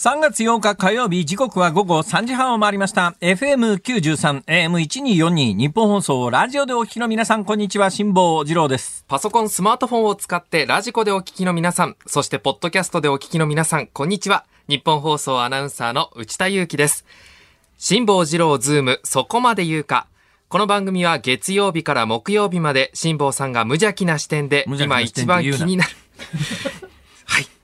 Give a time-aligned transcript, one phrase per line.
[0.00, 3.16] 3月8日火曜日時刻は午後3時半を回りました。
[3.20, 9.04] FM93、AM1242 ニッポン放送ラジオでお聞きの皆さんこんにちは、辛坊治郎です。
[9.08, 14.44] パソコン、スマートフォンを使ってラジコでお聞きの皆さん、そしてポッドキャストでお聞きの皆さん、こんにちは。
[14.68, 17.04] ニッポン放送アナウンサーの内田雄基です。
[17.76, 20.06] 辛坊治郎ズーム、そこまで言うか。
[20.48, 25.90] この番組は月曜日から木曜日まで辛坊さんが無邪気な視点で今一番気になる。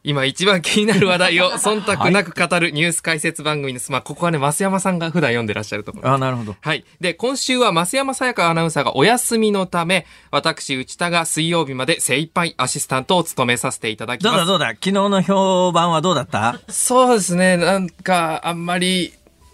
[0.05, 0.11] はい。
[0.11, 3.91] 今一番気になる話題を 忖度なく語るニュース解説番組です。
[3.91, 6.11] まあ、ここはね、増山さんが普段読んでらっしゃるところ。
[6.13, 6.57] あ、なるほど。
[6.61, 6.85] はい。
[7.01, 14.37] で、今週は増山さやかアナウンサーがお休みのため、私、内田が水曜日まで精一杯アシスタントを務めさせていただきます。
[14.37, 14.69] どうだどうだ？
[14.71, 16.61] 昨日の評判はどうだった？
[16.69, 17.57] そうですね。
[17.57, 19.13] なんか、あんまり、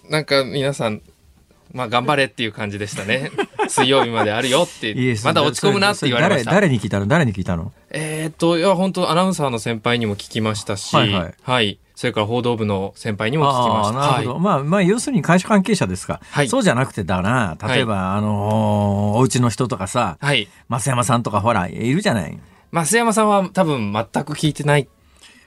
[0.09, 1.01] なんか皆さん、
[1.73, 3.30] まあ頑張れっていう感じでしたね。
[3.69, 6.51] 水曜日まであるよってまだ落ち込むなって言われました。
[6.51, 7.07] 誰誰に聞いたの？
[7.07, 7.73] 誰に聞いたの？
[7.91, 13.99] えーっと、いや、本当アナウンサーの先輩にも聞きましたし、はいはいそれから報道部の先輩にも聞きました。
[14.01, 14.38] ああ、なるほど。
[14.38, 16.18] まあ、まあ、要するに会社関係者ですか。
[16.30, 17.59] はいそうじゃなくてだな。
[17.63, 20.49] 例えば、あのーお家の人とかさ、はい。
[20.68, 20.80] はい。
[20.80, 22.38] 増山さんとかほら、いるじゃない。
[22.73, 24.88] 増山さんは多分全く聞いてない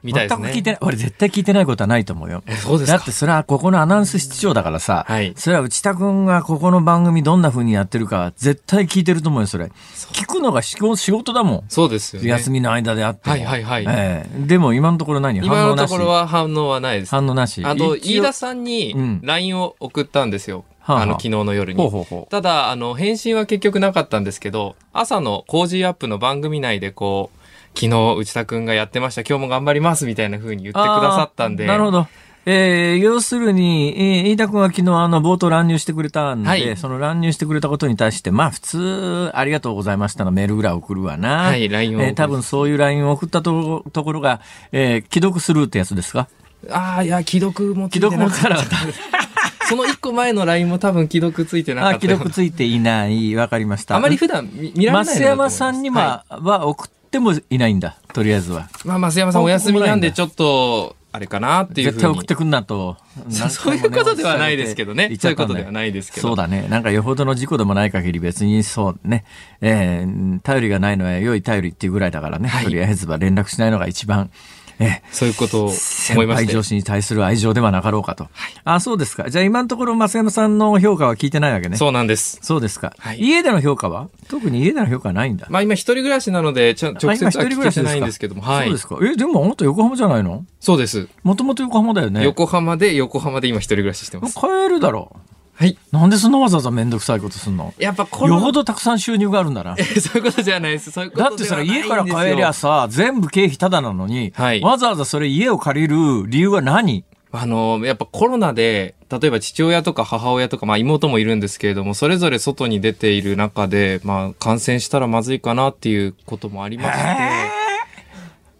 [0.04, 0.44] みたいですね。
[0.44, 0.80] 全く聞いてない。
[0.82, 2.44] 俺絶対聞いてないことはないと思うよ。
[2.46, 2.98] えそうですか？
[2.98, 9.72] だってそれはここのアナウンス室長だからさ、はいそれは内田君がここの番組どんな風にやってるか絶対聞いてると思うよ、それ。
[10.12, 11.64] 聞くのが仕事だもん。
[11.70, 12.30] そうですよね。
[12.30, 13.32] 休みの間であっても。
[13.36, 15.38] はいはいはいええでも今のところ何？
[15.40, 17.12] 今反応なしのところは反応はないです。
[17.12, 17.64] 反応なし。
[17.66, 20.66] あと、一応飯田さんにうん LINE を送ったんですよ。
[20.80, 21.80] はあはああの、昨日の夜に。
[21.82, 22.32] ほうほうほう。
[22.32, 27.40] ただ、あの、返信は結局なかったんですけど、朝の Cozy up の番組内でこう、
[27.76, 31.66] 昨日内田くんがやってました、今日も頑張りますみたいな風に言ってくださったんで。
[31.66, 32.08] なるほど。
[32.46, 41.44] えー、要するに、えー、飯田君は昨日あの冒頭乱入してくれたんで、はいその乱入してくれたことに対して、まあ普通、ありがとうございましたのメールぐらい送るわな。
[41.44, 44.42] はい LINE を送るえー多分そういう LINE を送ったとところが、
[44.74, 46.28] えー、既読スルーってやつですか？
[46.70, 48.36] ああ、いや、既読も既てなかった。
[48.38, 49.66] 読もつかなかった。
[49.68, 52.02] その一個前の LINE も多分既読ついてなかあ、った。
[52.02, 53.34] 既読ついていない。
[53.36, 53.96] わかりました。
[53.96, 57.98] あまり普段見見られないのだと思います増山さんには、は送ってもいないんだ。
[58.12, 58.68] とりあえずは。
[58.84, 61.92] まあ、増山さんお休みなんでちょっと、あれかなっていう。
[61.92, 62.98] 絶対送ってくんなと。
[63.30, 66.66] そ うそういうことではないですけどねそういうことではないですけどそうだね。
[66.70, 69.24] なんかよほどの事故でもない限り別にそうね。
[69.62, 72.50] えー頼りがないのは良い頼りっていうぐらいだからね。
[72.50, 74.32] はいとりあえずは連絡しないのが一番、
[74.80, 76.64] えそういうことを先思いまし上。
[76.64, 78.28] 司に対する愛情ではなかろうかと。
[78.64, 79.30] あ、そうですか。
[79.30, 81.78] じゃあ今のところ増山さんの評価は聞いてないわけね。
[81.78, 82.40] そうなんです。
[82.42, 84.10] そうですか、はい家での評価は？
[84.28, 85.48] 特に家での評価はないんだ。
[85.50, 88.66] まあ今一人暮らしなので、ちょ直接は聞けてないんですけども、はい。
[88.66, 88.98] そうですか。
[89.02, 90.46] え、でもあなた横浜じゃないの？
[90.60, 91.08] そうです。
[91.24, 92.24] もともと横浜だよね。
[92.24, 94.40] 横浜で、横浜で今一人暮らししてます。
[94.40, 95.16] 帰るだろ
[95.56, 95.70] はい。
[95.72, 95.96] う。
[95.96, 97.74] なんでそんなわざわざめんどくさいことすんの？
[97.78, 99.76] やっぱこよの、ほどたくさん収入があるんだな。
[99.78, 100.92] え そういうことじゃないです。
[100.92, 107.04] そういうことだってそれ家から帰りゃさ、全部経費タダなのに、はいわざわざそれ家を借りる理由は何？
[107.36, 117.63] あの、やっぱコロナで、例えば父親とか母親とか、まあ妹もいるんですけれども、それぞれ外に出ている中で、まあ感染したらまずいかなっていうこともありまして、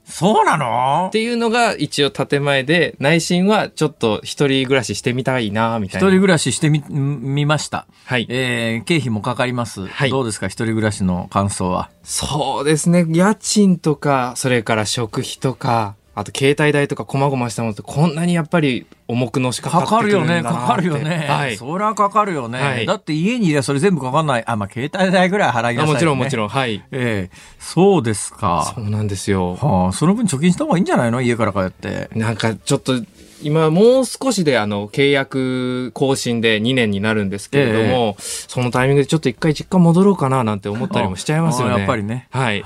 [0.06, 1.08] そうなの？
[1.08, 6.08] っていうのが一応建前で、内心はちょっと一人暮らししてみたいな、みたいな。
[6.08, 7.88] 一人暮らししてみ、みました。
[8.06, 8.28] はい。
[8.30, 9.88] えー、経費もかかります。
[9.88, 11.90] はいどうですか一人暮らしの感想は？
[12.04, 13.06] そうですね。
[13.10, 21.28] 家賃とか、それから食費とか、あと携帯代とか、細々したものって、こんなにやっぱり重くのしかかかってくるんだなかるよね、かかるよね。
[21.28, 21.58] はい。
[21.58, 22.60] そりゃかかるよね。
[22.62, 24.44] はいだって家にいりゃそれ全部かかんない。
[24.46, 25.82] あ、まあ、携帯代ぐらい払いなさい、ね。
[25.84, 26.38] あもちろんもちん。
[26.38, 26.84] ろん、はい。
[26.92, 28.82] ええそうですかそ。
[28.82, 29.56] うなんですよ。
[29.56, 31.22] はあ、その分貯金した方がいいんじゃないの？
[31.22, 32.10] 家から帰って。
[32.14, 32.94] なんかちょっと、
[33.44, 41.76] 今もう少しであの契約更新で2年になるんですけれども、そのタイミングでちょっと一回実家戻ろうかななんて思ったりもしちゃいますよね。
[41.76, 42.28] あやっぱりね。
[42.32, 42.64] はい。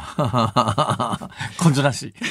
[1.66, 2.14] 根性なし。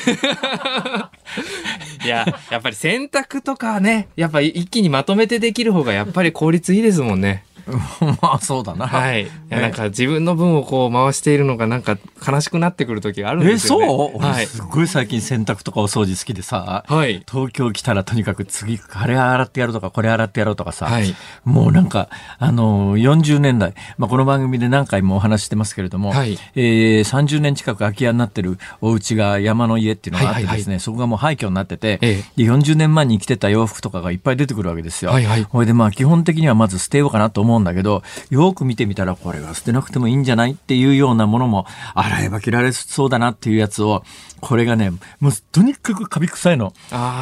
[2.05, 7.45] いや、やっぱり洗濯とかね、やっぱり一気にまとめてできる方がやっぱり効率いいですもんね。
[8.23, 8.87] まあ、そうだな。
[8.87, 9.25] はい。
[9.25, 13.87] いや、なんか自分の分をこう回しているのがなんか悲しくなってくる時があるんでえ、すよね。
[13.87, 14.35] そう、はい。
[14.35, 17.25] 俺すっごい最近洗濯とかお掃除好きでさ、はい。
[17.31, 21.15] 東京来たらとにかく次、あれ洗ってやろうとか、これ洗ってやろうとかさ、はい
[21.45, 22.09] もうなんか、
[22.39, 35.11] あの、40年代、まあ、この番組で何回もお話ししてますけれども、はいえー30年近く空き家になってるお家が山の家っていうのがあってですね、はいはいはそこがもう廃墟になってて、えで40年前に着てた洋服とかがいっぱい出てくるわけですよ。
[35.11, 44.03] はいはいほいでまあ基本的にはまず捨てようかなと思うんだけど、よく見てみたらこれは捨てなくてもいいんじゃないっていうようなものも、洗えば着られそうだなっていうやつを、
[44.41, 46.73] これがね、もうとにかくカビ臭いの。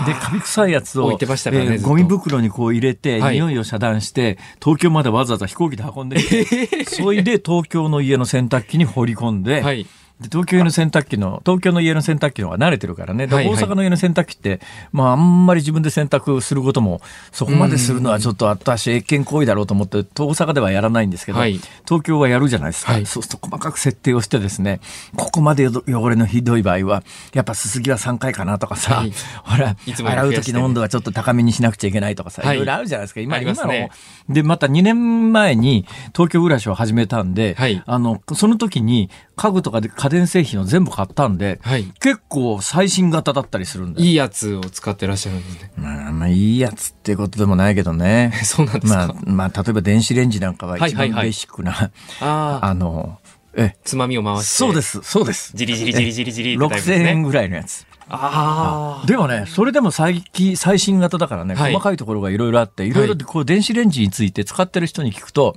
[0.06, 1.88] で、カビ臭いやつを、置いてましたからねずっと。
[1.88, 3.34] ゴミ袋にこう入れて、はい。
[3.34, 6.18] 匂いを遮断して、東京までわざわざ飛行機で運んで
[6.86, 9.86] それで東京の家の洗濯機に放り込んで、はい
[10.20, 13.26] で東京の洗濯機の、東京の家の洗濯機の方が慣れてるからね。
[13.26, 13.54] ではいはい。
[13.56, 14.60] 大阪の家の洗濯機って、
[14.92, 17.00] まああんまり自分で洗濯することも、
[17.32, 21.58] そこまでするのはちょっと私、越権行為だろうと思って、大阪ではやらないんですけど、はい。
[21.84, 22.92] 東京はやるじゃないですか。
[22.92, 23.06] はい。
[23.06, 24.80] そうすると細かく設定をしてですね、
[25.16, 27.02] ここまで汚れのひどい場合は、
[27.32, 29.12] やっぱすすぎは3回かなとかさ、はい。
[29.42, 32.56] ほら、いつもより洗う時の温度はちょっと高めにしなくちゃいけないとかさ、はい。
[32.56, 33.20] いろいろあるじゃないですか。
[33.20, 33.66] 今、今の。
[33.66, 33.90] ね。
[34.28, 37.82] で、また2年前に東京暮らしを始めたんで、はい。
[37.84, 44.02] あの、その時に家具とかで家電製品を全部買ったんで、はい結構最新型だったりするんで。
[44.02, 45.72] いいやつを使ってらっしゃるんですね。
[45.76, 48.32] まあ、まあ、いいやつってことでもないけどね。
[48.44, 48.96] そうなんですか？
[48.96, 51.72] まあ、まあ、例えば電子レンジなんかははいはいはい一番ベーシックな、
[52.20, 53.18] ああ、 あの、
[53.56, 54.44] え、つまみを回して。
[54.44, 54.82] そうで。
[54.82, 55.52] す、そうです。
[55.54, 57.08] じりじりじりじりじりってタイプ6000ですね。
[57.10, 57.86] 円ぐらいのやつ。
[58.08, 59.06] ああ。
[59.06, 61.72] でもね、それでも最近、最新型だからね、はい。
[61.72, 62.92] 細かいところがいろいろあって、い。
[62.92, 65.56] ろいろこう電子レンジについて使ってる人に聞くと、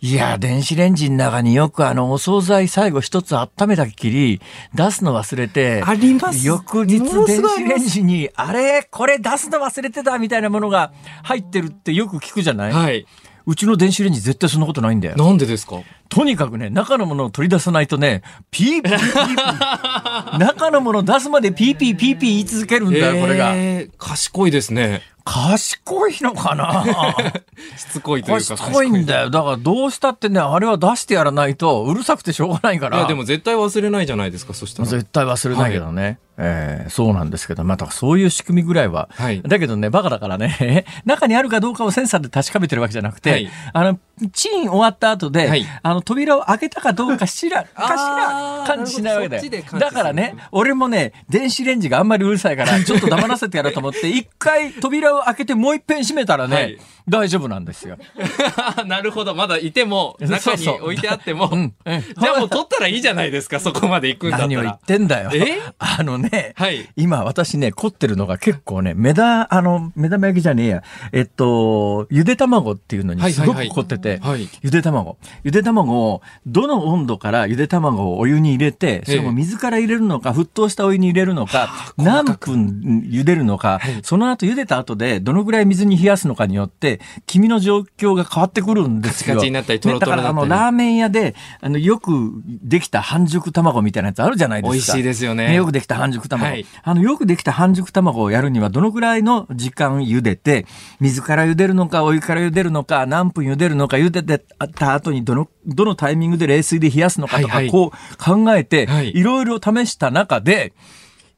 [0.00, 4.40] いや、電子レンジの中によくあの、お惣菜最後一つ温めたきり、
[4.74, 6.46] 出すの忘れて、あります。
[6.46, 8.86] 翌日電子レンジに、あれ？
[8.90, 10.92] これ出すの忘れてたみたいなものが
[11.22, 13.06] 入ってるってよく聞くじゃない、はい。
[13.44, 15.16] うちの電子レンジ絶対そんなことないんだよ。
[15.16, 15.76] なんでですか？
[16.12, 18.20] とにかくね、中のものを取り出さないとね、
[18.50, 20.36] ピーピーピーピー。
[20.38, 23.52] 中のものを出すまでピーピーピーピー言い続けるんだよ、これが。
[23.54, 25.00] えー賢いですね。
[25.24, 26.84] 賢いのかな？
[27.78, 28.56] しつこいというか。
[28.56, 29.30] 賢いんだよ。
[29.30, 32.98] だからどうしたってね、あれは出してやらないと、うるさくてしょうがないから。
[32.98, 34.88] いや、でも絶対忘れないじゃないですか、そしたら。
[34.88, 36.18] 絶対忘れないけどね。
[36.38, 39.08] えーそうなんですけど、またそういう仕組みぐらいは。
[39.12, 43.98] はいだけどね、バカだからね、 中にあるかどうかをセンサーで確かめてるわけじゃなくて、はいあの、
[44.32, 56.78] チン終わった後で、はいあの、扉を開けたかどうかしら、かしら感知しないわけだよだからね、俺もね、電子レンジがあんまりうるさいから、 ちょっと黙らせてやろうと思って、一回扉を開けてもう一遍閉めたらね、はい
[57.08, 57.98] 大丈夫なんですよ。
[58.86, 59.34] なるほど。
[59.34, 61.48] まだいても、中に置いてあっても。
[61.52, 64.78] うんうんじゃあもう取ったらいいじゃないですか、そこまで行くんだった何を言っら。
[64.86, 65.30] てんだよ。
[65.34, 65.60] え？
[65.78, 70.82] あのね、はい今私ね、凝ってるのが結構ね、目だ、あの、目玉焼きじゃねえや。
[71.12, 75.16] えっと、ゆで卵っていうのにすごく凝ってて、はいゆで卵。
[75.42, 89.36] ゆで卵を、どの温度からゆで卵をお湯に入れて、それも水から入れるのか、沸騰したお湯に入れるのか、何分茹でるのか、その後茹でた後でどのぐらい水に冷やすのかによって、黄身の状況が変わってくるんですよ。
[89.36, 94.72] カチカチになったりトロトロねだからあの、ラーメン屋で、あの、よくできた半熟卵みたいなやつあるじゃないですか。
[94.72, 96.44] 美味しいですよねよくできた半熟卵。
[96.44, 100.66] はいあの、よくできた半熟卵をやるには、どのぐらいの時間茹でて、
[101.00, 104.44] 水から茹でるのか、お湯から茹でるのか、何分茹でるのか、茹でて
[104.74, 110.72] た後にどの、どのタイミングで冷水で冷やすのかとか、こう考えて、はいいろいろ試した中で、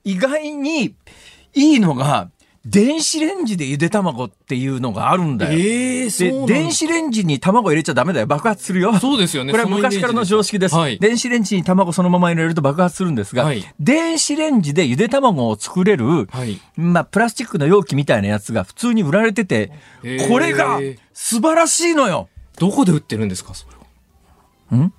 [0.05, 0.95] 意外に
[1.55, 2.31] いいのが、
[2.67, 5.59] 電子レンジでゆで卵っていうのがあるんだよ。
[5.59, 8.27] ええそうなんで、電子レンジに卵入れちゃダメだよ。
[8.27, 8.99] 爆発するよ。
[8.99, 10.75] そうですよねこれは昔からの常識です。
[10.75, 19.71] はい電子レンジに卵そのまま入れると爆発するんですが、はい電子レンジでゆで卵を作れる、はいまあ、プラスチックの容器みたいなやつが普通に売られてて
[20.03, 20.81] へー、これが
[21.13, 22.31] 素晴らしいのよ。
[22.59, 23.84] どこで売ってるんですか、それは。
[24.73, 24.93] ん？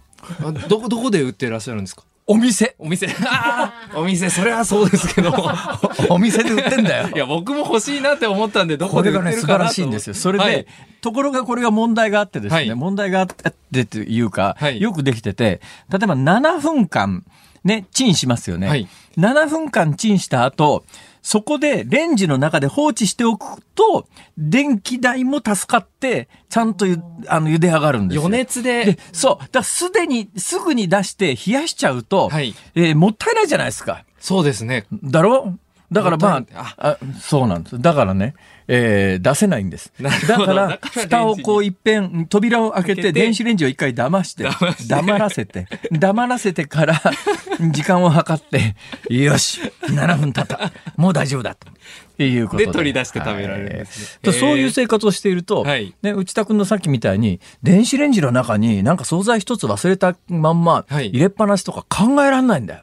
[0.43, 2.03] あどこ、どこで売ってらっしゃるんですか？
[2.27, 2.75] お店。
[2.79, 3.07] お店。
[3.95, 5.31] お店、それはそうですけど。
[6.09, 7.17] お店で売ってんだよい。
[7.19, 10.13] や、僕も欲しいなって思ったんで、どこで売これがね、素晴らしいんですよ。
[10.15, 10.65] それで、はい
[11.01, 17.23] ところがこれが問題があってですね、はい問題があってというか、はいよくできてて、例えば7分間、
[17.63, 18.67] ね、チンしますよね。
[18.67, 18.87] はい
[19.19, 20.83] 7分間チンした後、
[21.27, 24.07] そこでレンジの中で放置しておくと、
[24.37, 28.21] 電気代も助かって、ちゃんとゆあの茹で上がるんですよ。
[28.21, 29.47] 余熱でで、そう。
[29.51, 34.05] だすでに、すぐに出して冷やしちゃうと、はいえーもったいないじゃないですか。
[34.19, 34.85] そうですね。
[35.03, 35.55] だろ？
[35.91, 37.81] だからまああ、そうなんです。
[37.81, 38.35] だからね、
[38.67, 39.91] えー出せないんです。
[39.99, 44.47] だから蓋をこう一遍、扉を開けて、電子レンジを一回騙して
[44.87, 47.01] 黙らせて、黙らせてから、
[47.71, 48.75] 時間を計って、
[49.13, 50.71] よし、7分経った。
[50.97, 51.55] もう大丈夫だ。
[51.55, 52.65] ということで。
[52.65, 62.81] で取り出して食べられるんですねはいそういう生活をしていると、はいね、内田君のさっきみたいに、電子レンジの中になんか惣菜一つ忘れたまんまはい入れっぱなしとか考えられないんだよ。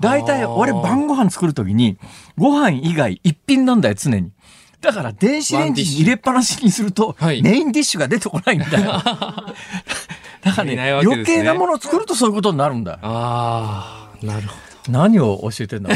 [0.00, 1.98] 大体俺晩ご飯作るときに、
[2.36, 4.30] ご飯以外一品なんだよ、常に。
[4.84, 8.92] だから電子レンジに入れっぱなしにすると、はいメインディッシュが出てこないんだよ。
[10.42, 12.98] だからねね余計なものを作るとそういうことになるんだ。
[13.02, 14.54] ああ、なるほ
[14.88, 15.90] 何を教えてんだ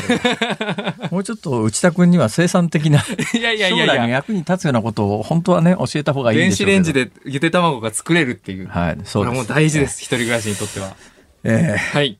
[1.00, 4.09] 俺 もうちょっと内田君には生産的な将来の。
[4.09, 8.68] 役に立つようなことを本当はね教えた方がいいん電でしょうけど子レンジでゆで卵が作れるっていう。
[8.68, 10.00] はいそうですこれはもう大事です。
[10.00, 10.95] 一人暮らしにとっては。
[11.45, 12.18] えーはい。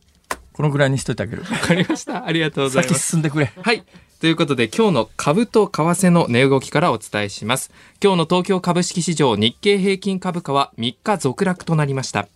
[0.59, 2.27] このぐらいにしといてあげるわかりました。
[2.27, 3.11] ありがとうござい先ます。
[3.11, 3.85] 進んでくれはい。
[4.21, 7.71] ということで今日の株と為替の値動きからお伝えします。
[8.03, 12.27] 今日の東京株式市場日経平均株価は3日続落となりました。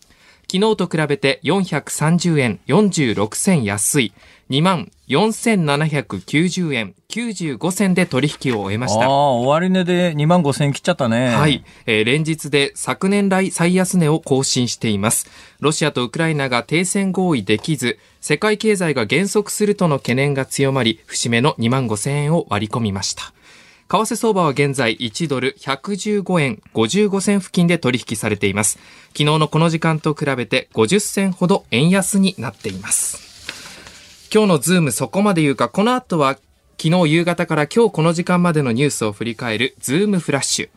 [0.52, 4.12] 昨日と比べて430円46銭安い
[4.50, 9.00] 2万4790円95銭で取引を終えました。
[9.00, 11.28] ああ、終値で2万5千切っちゃったね。
[11.28, 15.30] はい、えー連日で昨年来最安値を更新しています。
[15.60, 23.32] ロシアとウクライナが停戦合意できず、世界経済が減速するとの懸念が強まり、節目の2万5千円を割り込みました。
[23.92, 28.78] 為替相場は現在1ドル115円55銭付近で取引されています。
[29.08, 33.18] 昨日のこの時間と比べて50銭ほど円安になっています。
[34.32, 36.38] 今日のズームそこまで言うか、この後は
[36.80, 40.68] 昨日夕方から今日この時間までのニュースを振り返るズームフラッシュ。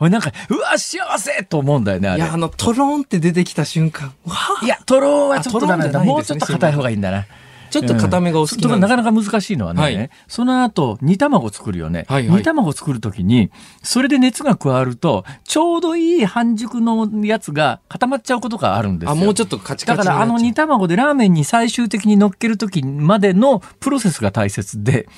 [0.00, 2.18] 俺なんか、うわ、幸せと思うんだよね、あれ。
[2.18, 4.12] いや、あの、トローンって出てきた瞬間。
[4.26, 6.02] わあいや、とろーはちょっとダメだ。
[6.02, 7.24] もうちょっと硬い方がいいんだな。
[7.72, 12.04] ちょっと固めがお好きうんななかなか難しいのはね、はいその後、煮卵作るよね。
[12.08, 13.50] はいはい煮卵作るときに、
[13.82, 19.12] それで熱が加わると、ちょうどいい半熟のやつが固まっちゃうことがあるんですよ。
[19.12, 25.08] あ、もうちょっとカチカだから、あの煮卵でラーメンに最終的に乗っけるときまでのプロセスが大切で、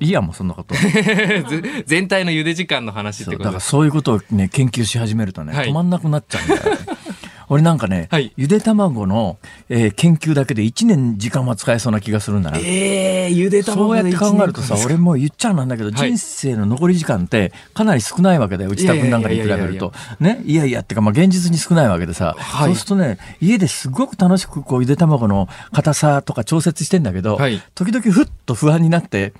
[0.00, 0.74] い いや、もうそんなこと。
[0.74, 3.68] ぜ全体の茹で時間の話っそうだからてことです。
[3.68, 6.78] そういうことをね、研究し始めるとね、はい止まんなくなっちゃうんだよね。
[7.52, 9.38] 俺なんかね、はいゆで卵の、
[9.68, 12.58] えー研究だけで1年時間は使えそうな気がするんだな。
[12.58, 18.70] ええゆでそうやって考えるとさ、俺もう言っちゃうなんだけど、はい人生の残り時間ってかなり少ないわけだよ。
[18.70, 19.92] 内田君なんかに比べると。
[20.20, 20.40] ね？
[20.44, 22.36] いやいやってか、まあ現実に少ないわけでさ。
[22.38, 29.32] はいそうするとね、家ですごく楽しくこうゆで卵の硬さとか調節してんだけど、はい時々ふっと不安になって、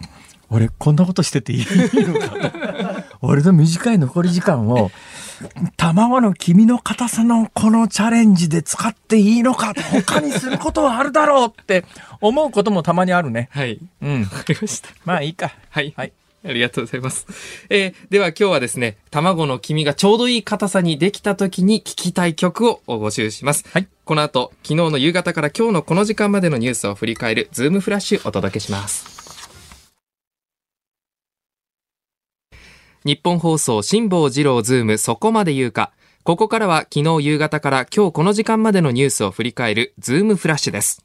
[0.50, 2.36] 俺こんなことしてていいのかと。
[3.22, 4.90] 俺の短い残り時間を、
[5.76, 11.84] 卵の黄身の硬さのこのチャレンジで使っていいのか他にすることはあるだろうって
[12.20, 13.48] 思うこともたまにあるね。
[13.52, 13.78] はい。
[14.02, 14.22] うん。
[14.22, 14.88] わかりました。
[15.04, 15.52] まあいいか。
[15.70, 15.92] はい。
[15.96, 16.12] はい。
[16.42, 17.26] ありがとうございます。
[17.68, 23.64] えーでは今日はですね、卵の黄身がちょうどいい硬さにできた時に聞きたい曲を募集します。
[23.72, 23.88] はい。
[24.04, 29.19] この後、昨日の夕方から今日のこの時間までのニュースを振り返るズームフラッシュお届けします。
[33.04, 35.90] ニッポン放送辛坊治郎ズームそこまで言うか。
[36.22, 41.02] ここからは昨日夕方から今日この時間までのニュースを振り返るズームフラッシュです。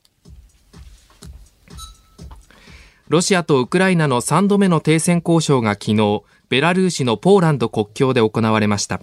[3.08, 9.00] ロシアとウクライナの3度目の停戦交渉が昨日、ベラルーシのポーランド国境で行われました。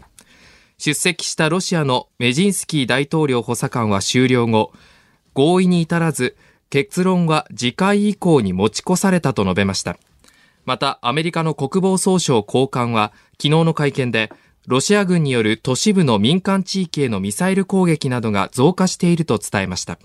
[0.77, 4.73] 出席したロシアのメジンスキー大統領補佐官は終了後、
[5.33, 6.37] 合意に至らず、
[6.69, 9.97] 結論は次回以降に持ち越されたと述べました。
[10.64, 14.31] また、アメリカの国防総省高官は、昨日の会見で、
[14.66, 19.99] ロシア軍による都市部の民間地域へのミサイル攻撃などが増加していると伝えました。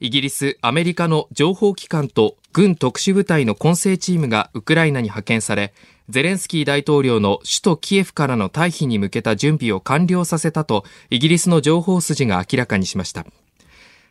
[0.00, 5.72] イギリス、アメリカの情報機関と軍特殊部隊の混成チームがウクライナに派遣され、
[6.08, 13.26] ゼレンスキー大統領の首都キエフからの退避に向けた準備を完了させたと、イギリスの情報筋が明らかにしました。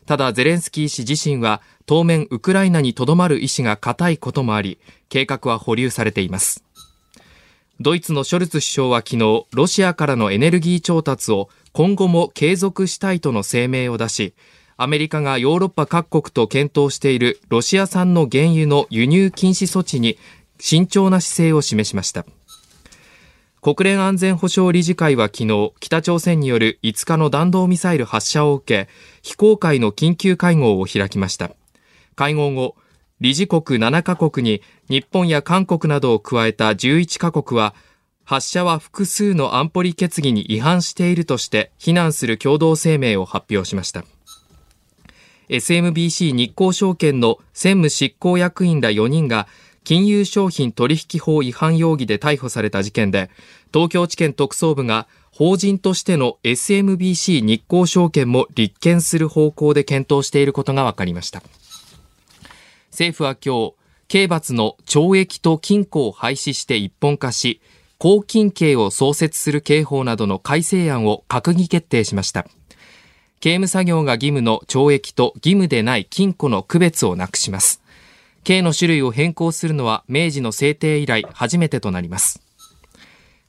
[0.10, 6.63] ただ、ゼレンスキー氏自身は、当面ウクライナに留まる意志が固いこともあり、計画は保留されています。
[7.80, 14.34] ドイツのショルツ首相は昨日、ロシアからのエネルギー調達を今後も継続したいとの声明を出し、
[14.78, 20.18] アメリカがヨーロッパ各国と検討しているロシア産の原油の輸入禁止措置に
[20.60, 22.25] 慎重な姿勢を示しました。
[23.62, 28.89] 国連安全保障理事会は昨日、北朝鮮による5日の弾道ミサイル発射を受け、
[29.22, 31.51] 非公開の緊急会合を開きました。
[32.16, 32.75] 会合後、
[33.22, 37.75] 理事国7カ国に日本や韓国などを加えた11カ国は
[38.24, 44.06] 発射は複数の安保理決議に違反しているとして非難する共同声明を発表しました
[45.50, 49.48] SMBC 日興証券の専務執行役員ら4人が
[49.89, 53.31] 金融商品取引法違反容疑で逮捕された事件で
[53.74, 61.41] 東京地検特捜部が法人としての SMBC 日興証券も立件する方向で検討していることが分かりました。
[62.91, 63.74] 政府は今日
[64.08, 67.60] 刑罰の懲役と禁錮を廃止して一本化し
[67.98, 72.46] 公金刑を創設する刑法などの改正案を閣議決定しました。
[73.39, 77.81] 刑務作業が義務の懲役と義務でない禁錮の区別をなくします。
[78.43, 82.41] 刑の種類を変更するのは明治の制定以来初めてとなります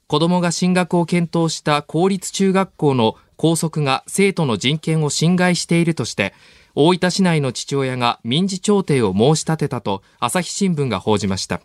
[0.07, 6.33] 子どもが進学を検討した公立中学校の校則が生徒の人権を侵害しているとして
[6.75, 11.61] 大分市内の父親が民事調停を申し立てたと朝日新聞が報じました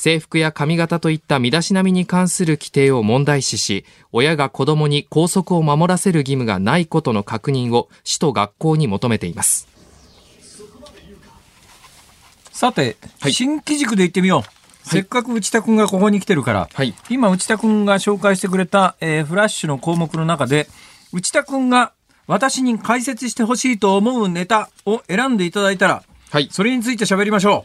[0.00, 9.68] 制服や髪型といった身だしなみに関する規定を問題視し、親が子供に校則を守らせる義務がないことの確認を市と学校に求めています。
[12.60, 14.86] さて、はい新機軸で行ってみよう。
[14.86, 20.68] せっかく内田君がここに来てるから、はい今内田君が紹介してくれた、えーフラッシュの項目の中で、
[21.10, 21.94] 内田君が
[22.26, 26.48] 私に解説してほしいと思うネタを選んでいただいたら、はい。
[26.50, 27.64] それについて喋りましょ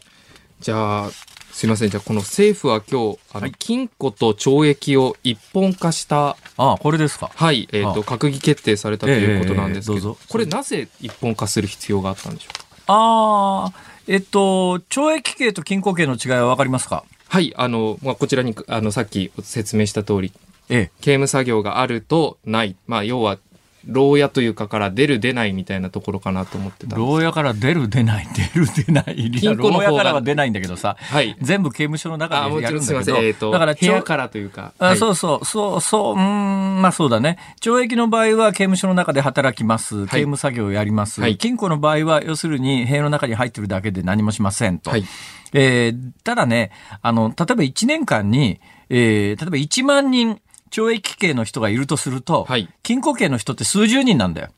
[0.61, 1.09] じゃあ、
[1.51, 1.89] すいません。
[1.89, 6.35] じゃあ、この政府は今日、あの、はい禁錮と懲役を一本化した、う。
[6.55, 7.31] ああ、これですか。
[7.35, 12.65] はい、えっ、あと、閣議決定されたということなんですけど、ええどうぞこれなぜ一本化する必要があったんでしょうか？
[12.87, 17.03] ああ、えっと、懲役刑と禁錮刑の違いはわかりますか？
[17.27, 20.31] はい、あの、まあ、こちらに、あの、さっき説明した通り、
[20.69, 20.91] ええ。
[21.01, 22.75] 刑務作業があるとない。
[22.87, 23.39] まあ、要は、
[23.87, 26.95] 牢屋というかから出る出ないみたいなところかなと思ってた。
[26.95, 29.15] 牢屋から出る出ない、出る出ない。
[29.15, 31.35] い牢屋からは出ないんだけどさ、はい。
[31.41, 34.73] 全部刑務所の中でやるろんだけど、えっ、と、だから部屋懲からというか。
[34.79, 37.37] あはいそうそう、そう、そう、うーん、まあそうだね。
[37.61, 40.05] 懲役の場合は刑務所の中で働きます。
[40.07, 41.21] 刑務作業をやります。
[41.21, 44.89] はい金庫の場合は、要するに塀の中に入ってるだけで何もしませんと。
[44.89, 45.05] はい。
[45.53, 46.71] えーただね、
[47.01, 50.39] あの、例えば1年間に、えー例えば1万人
[50.71, 54.49] 懲役刑の人がいるとすると、はい禁錮刑の人って数十人なんだよ。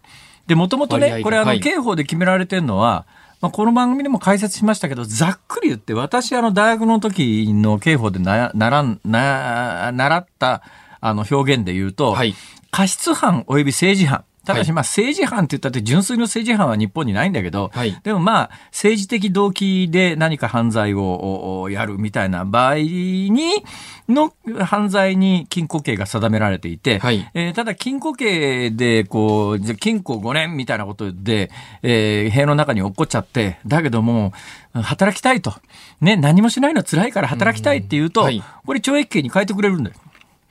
[0.48, 3.06] で、もともとね、これあの、はい刑法で決められてるのは、
[3.40, 10.64] まあ、この番組でも解説しましたけど、ざっくり言って、私、あの、大学の時の刑法でな、ならん、な、習った、
[11.00, 12.34] あの、表現で言うと、はい。
[12.72, 14.24] 過失犯及び政治犯。
[14.48, 14.74] ただし、はい。
[14.76, 18.00] まあ、政治犯って言ったって純粋の政治犯は日本にないんだけど、はい。
[18.02, 23.64] でもまあ、政治的動機で何か犯罪をやるみたいな場合に、
[24.08, 24.34] の
[24.64, 27.30] 犯罪に禁錮刑が定められていて、はい。
[27.34, 34.32] えーただ禁錮刑で、こう、じゃあ禁錮5年みたいなことで、えー、塀の中に落っこっちゃって、だけども、
[34.74, 35.54] 働きたいと。
[36.00, 38.26] ね、何もしないの辛いから働きたいって言うと、うん。
[38.28, 38.44] はい。
[38.66, 39.96] これ懲役刑に変えてくれるんだよ。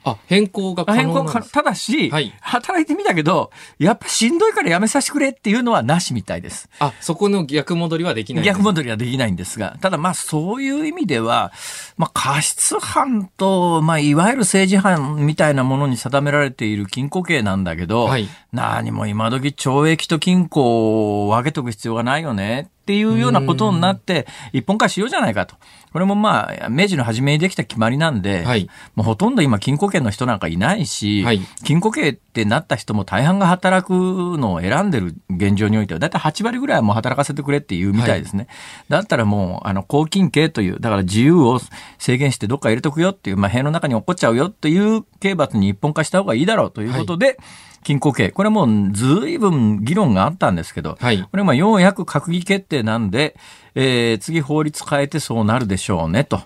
[0.07, 1.25] あ、変更が可変更。
[1.51, 6.69] ただし、はい働いてみたけど、やっぱしんどいからやめさせてくれっていうのはなしみたいです。
[6.79, 11.53] あ、そこの逆戻りはできない逆戻りはできないんですが、ただまあそういう意味では、
[11.97, 25.57] まあ過失犯と、まあいわゆる政治犯みたいなものに定められている禁錮刑なんだけど、はい何も今時懲役と禁錮を分けとく必要がないよねっていうようなことになって、一本化しようじゃないかと。
[25.93, 38.47] これもまあ、明治の初めにできた決まりなんで、はいもうほとんど今禁錮刑の人なんかいないし、はい禁錮刑ってなった人も大半が働くのを選んでる現状においては、だいたい8割ぐらいはもう働かせてくれっていうみたいですね。
[38.89, 41.59] だったらもう、あの、公禁刑という、だから自由を
[41.99, 47.39] 制限してどっか入れとくよっていう、まあ、塀の中に落っこっちゃうよっていう刑罰に一本化した方がいいだろうということで、
[47.87, 48.31] 禁錮刑。
[48.33, 53.37] これもうずいぶん議論があったんですけど、はいこれまあようやく閣議決定なんで、
[53.77, 56.43] えー次法律変えてそうなるでしょうねと。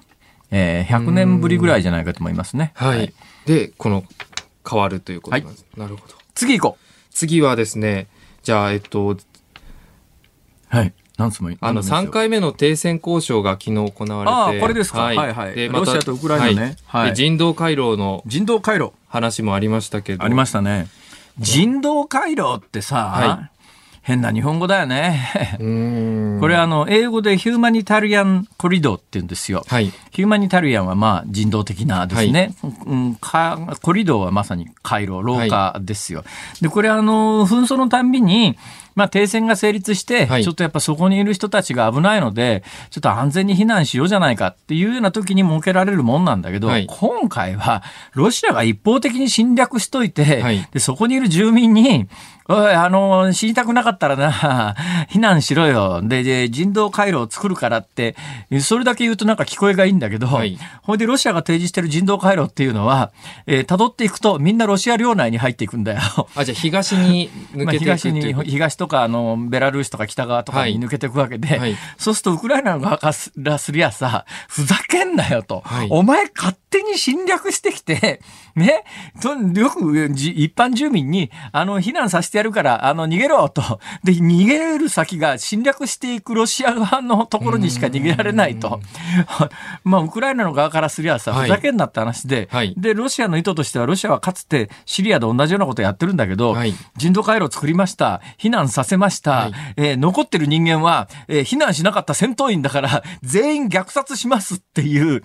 [0.51, 2.73] えー100年ぶりぐらいじゃないかと思いますね。
[2.75, 3.15] はい。
[3.47, 4.05] で、この、
[4.69, 5.65] 変わるということなんです。
[5.79, 6.15] なるほど。
[6.35, 6.79] 次行こ
[7.11, 8.09] 次はですね、
[8.43, 9.19] じゃあ、えっと、う。
[10.69, 10.93] はい。
[11.17, 14.07] なんつもいいあの、3回目の停戦交渉が昨日行われて。
[14.07, 18.93] ああこれですかはいはいでロシアとウクライナねはい人道回廊の人道回廊。
[19.09, 20.25] 話もありましたけど。
[20.25, 20.89] ありましたね。
[21.41, 23.51] 人道回廊ってさ、は
[24.03, 25.59] 変な日本語だよね。
[26.41, 29.65] これあの、英語でヒューマニタリアンコリドーって言うんですよ。
[29.69, 29.93] はい。
[30.11, 32.55] ヒューマニタリアンはまあ人道的なですね。
[32.87, 36.25] うん、かコリドーはまさに回廊、廊下ですよ。
[36.63, 38.57] で、これあの、紛争のたんびに、
[39.01, 40.45] ままあ、停戦が成立して、はい。
[40.45, 46.87] ちょっとやっぱそこにいる人たちが危ないので、ちょっと安全に避難しようじゃないかっていうような時に設けられるもんなんだけど、はい。
[46.87, 47.83] 今回は
[48.13, 50.69] ロシアが一方的に侵略しといて、はい。
[50.71, 52.09] でそこにいる住民に、
[52.53, 54.75] おい、あの、死にたくなかったらな、
[55.11, 56.01] 避難しろよ。
[56.03, 58.17] で、で人道回廊を作るからって、
[58.61, 60.59] それだけ言うとなんか聞こえがいいんだけど、はい。
[60.83, 63.13] ほいでロシアが提示してる人道回廊っていうのは、
[63.47, 66.01] えー辿っていくとみんなロシア領内に入っていくんだよ。
[66.35, 68.35] あ、じゃあ東に抜 まあけていくって東にいう。
[68.35, 71.77] こと東とかあのベラルーシとか北側とかに抜けていくわけで、はい。
[71.99, 75.89] そうするとウクライナの側からすりゃさふざけんなよと、はい。
[75.91, 78.21] お前勝手に侵略してきて
[78.57, 78.83] ね。
[79.23, 83.63] とよくじ一般住民にあの避難させてやるからあの逃げろと。
[84.03, 88.81] で逃げる先が侵略していくロシア側のところにしか逃げられないと。
[89.85, 91.49] まあウクライナの側からすりゃさはい。
[91.49, 92.75] ふざけんなって話で、はい。
[92.77, 96.75] でロシアの意図としてはロシアはかつてシリアで同じようなことやってるんだけど、はい。
[96.97, 98.21] 人道回廊を作りました。
[98.39, 99.31] 避難させました。
[99.31, 99.53] はい。
[99.77, 105.23] えー残ってる人間は、えー避難しなかった戦闘員だから、全員虐殺しますっていう、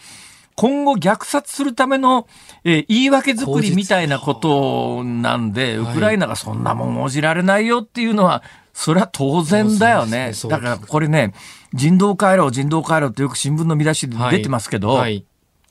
[0.56, 2.28] 今後虐殺するための、
[2.64, 8.42] えー言い訳作りみたいなことなんで、ウクライナがそんなもん応じられないよっていうのは、
[8.74, 10.34] それは当然だよね。
[10.50, 11.34] だからこれね、
[11.74, 15.26] 人道回廊、人道回廊ってよく新聞の見出しで出てますけど、はい。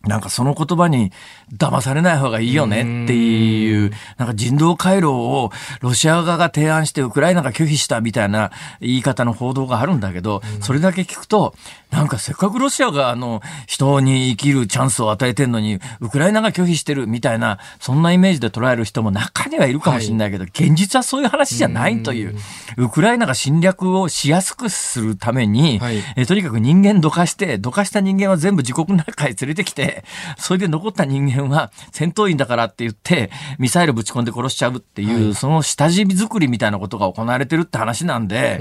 [0.06, 1.12] なんかその言葉に
[1.56, 11.54] 騙されない方がいいよねっていう、なんか人道回廊をロシア側が提案してウクライナが拒否したみたいな言い方の報道があるんだけど、それだけ聞くと、
[11.90, 22.36] なんかせっかくロシアがあの人に生きるチャンスを与えてんのに、ウクライナが拒否してるみたいな、そんなイメージで捉える人も中にはいるかもしれないけど、現実はそういう話じゃないという、
[22.76, 26.02] ウクライナが侵略をしやすくするために、はい。
[26.16, 30.04] えとにかく人間どかして、どかした人間は全部自国の中へ連れてきて、
[30.36, 38.60] それで残った人間は戦闘員だからって言って、ミサイルぶち込んで殺しちゃうっていう、その下地作りみたいなことが行われてるって話なんで、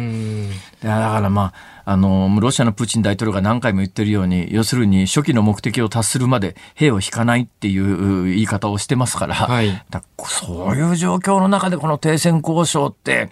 [0.81, 1.53] だからま
[1.85, 9.83] あ、あの、ロシアのプーチン大統領が何回も言ってるように、要するに初期の目的を達するまで兵を引かないっていう言い方をしてますから、はい。
[9.89, 13.29] だそういう状況の中でこの停戦交渉って、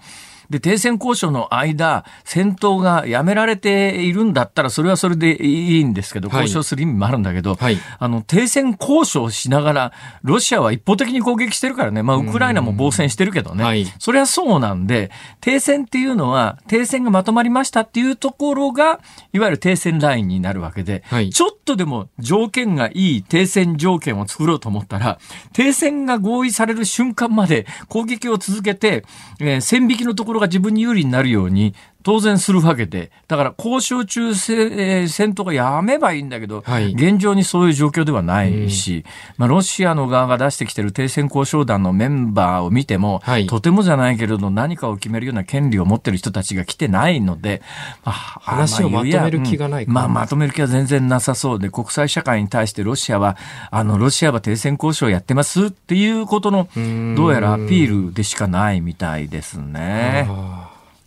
[0.52, 6.42] で、停戦交渉の間、戦闘がやめられているんだったら、それはそれでいいんですけど、はい。
[6.42, 7.78] 交渉する意味もあるんだけど、はい。
[7.98, 13.86] あの、停戦交渉しながら、ロシアは一方的に攻撃してるからね、まあ、ウクライナも防戦してるけどね、はい。
[13.98, 15.10] それはそうなんで、
[15.40, 19.00] 停戦っていうのは、停戦がまとまりましたっていうところが、
[19.32, 21.30] いわゆる停戦ラインになるわけで、はい。
[21.30, 25.18] ちょっとでも条件がいい停戦条件を作ろうと思ったら、
[25.54, 29.06] 停戦が合意される瞬間まで攻撃を続けて、
[29.40, 31.73] えー線引きのところが自分に有利になるように、
[32.04, 36.94] 当然するわけで、だから交渉中せ、えー戦闘がやめばいいんだけど、はい。
[36.94, 39.06] 現状にそういう状況ではないし、
[39.38, 43.48] まあ、ロシアの側が出してきてる停戦交渉団のメンバーを見ても、はい。
[43.48, 47.62] とてもじゃないけれど何かを決めるような権利を持ってる人たちが来てないので、
[48.04, 53.38] まあ、話をまとめる気がないかうんまあ、まとめる気は全然なさそうで、国際社会に対してロシアは、
[53.70, 57.16] あの、ロシアは停戦交渉やってますっていうことの、ん。
[57.16, 60.28] どうやらアピールでしかないみたいですね。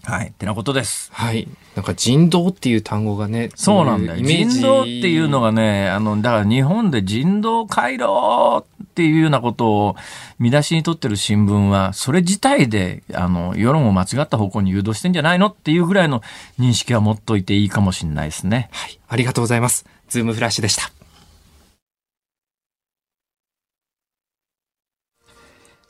[0.06, 0.28] あはい。
[0.28, 1.10] ってなことです。
[1.14, 1.48] ーはい。
[1.74, 4.22] なんか人道っていう単語がね、そうなんだよ。
[4.22, 9.96] 人道っていうのがね、あの、だから日本で人道回廊っていうようなことを
[10.38, 16.22] 見出しに取ってる新聞は、それ自体で、あの、世論を間違った方向に誘導してんじゃないのっていうぐらいの
[16.58, 18.68] 認識は持っといていいかもしれないですね。
[18.72, 18.98] はい。
[19.08, 19.84] ありがとうございます。
[20.08, 21.03] ズームフラッシュでした。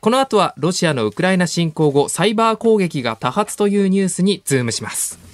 [0.00, 5.25] この後はロシアのウクライナ侵攻後、サイバー攻撃が多発というニュースにズームします。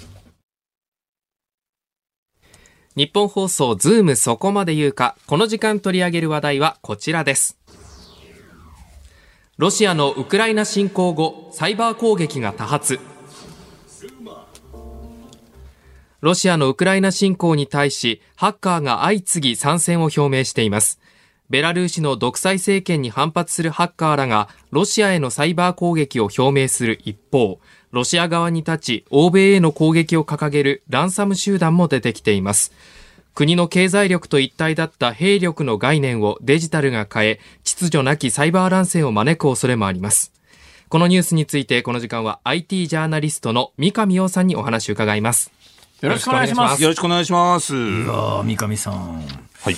[2.95, 7.57] ニッポン放送ズームそこまで言うか、この時間取り上げる話題はこちらです。
[9.57, 12.99] ロシアのウクライナ侵攻後、サイバー攻撃が多発。
[16.21, 20.99] ロシアのウクライナ侵攻に対し、ハッカーが相次ぎ参戦を表明しています。
[21.49, 27.59] ベラルーシの独裁政権に反発するハッカーらがロシアへのサイバー攻撃を表明する一方、
[27.93, 32.73] ロシア側に立ち欧米への攻撃を掲げるランサム集団も出てきています。
[33.35, 40.33] 国の経済力と一体だった兵力の概念をデジタルが変え、秩序なきサイバー乱戦を招く恐れもあります。
[40.89, 45.51] このニュースについてこの時間は IT ジャーナリストの三上洋さんにお話を伺います。
[46.01, 46.81] よろしくお願いします。
[46.81, 47.75] よろしくお願いします。
[47.75, 49.21] いやー三上さん。
[49.61, 49.75] はい。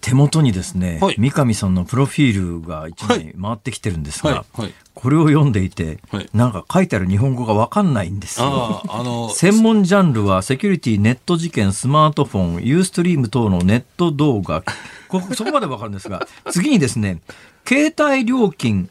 [0.00, 8.82] 手元にですね、はい三上さんのプロフィールが一枚回ってきてるんですが、はいはいこれを読んでいて、はいなんか書いてある日本語がわかんないんですよ。
[8.88, 14.64] あの、専門ジャンルはセキュリティ、ネット事件、スマートフォン、ユーストリーム等のネット動画。
[15.08, 17.20] こそこまでわかるんですが、次にですね、
[17.68, 18.88] 携帯料金、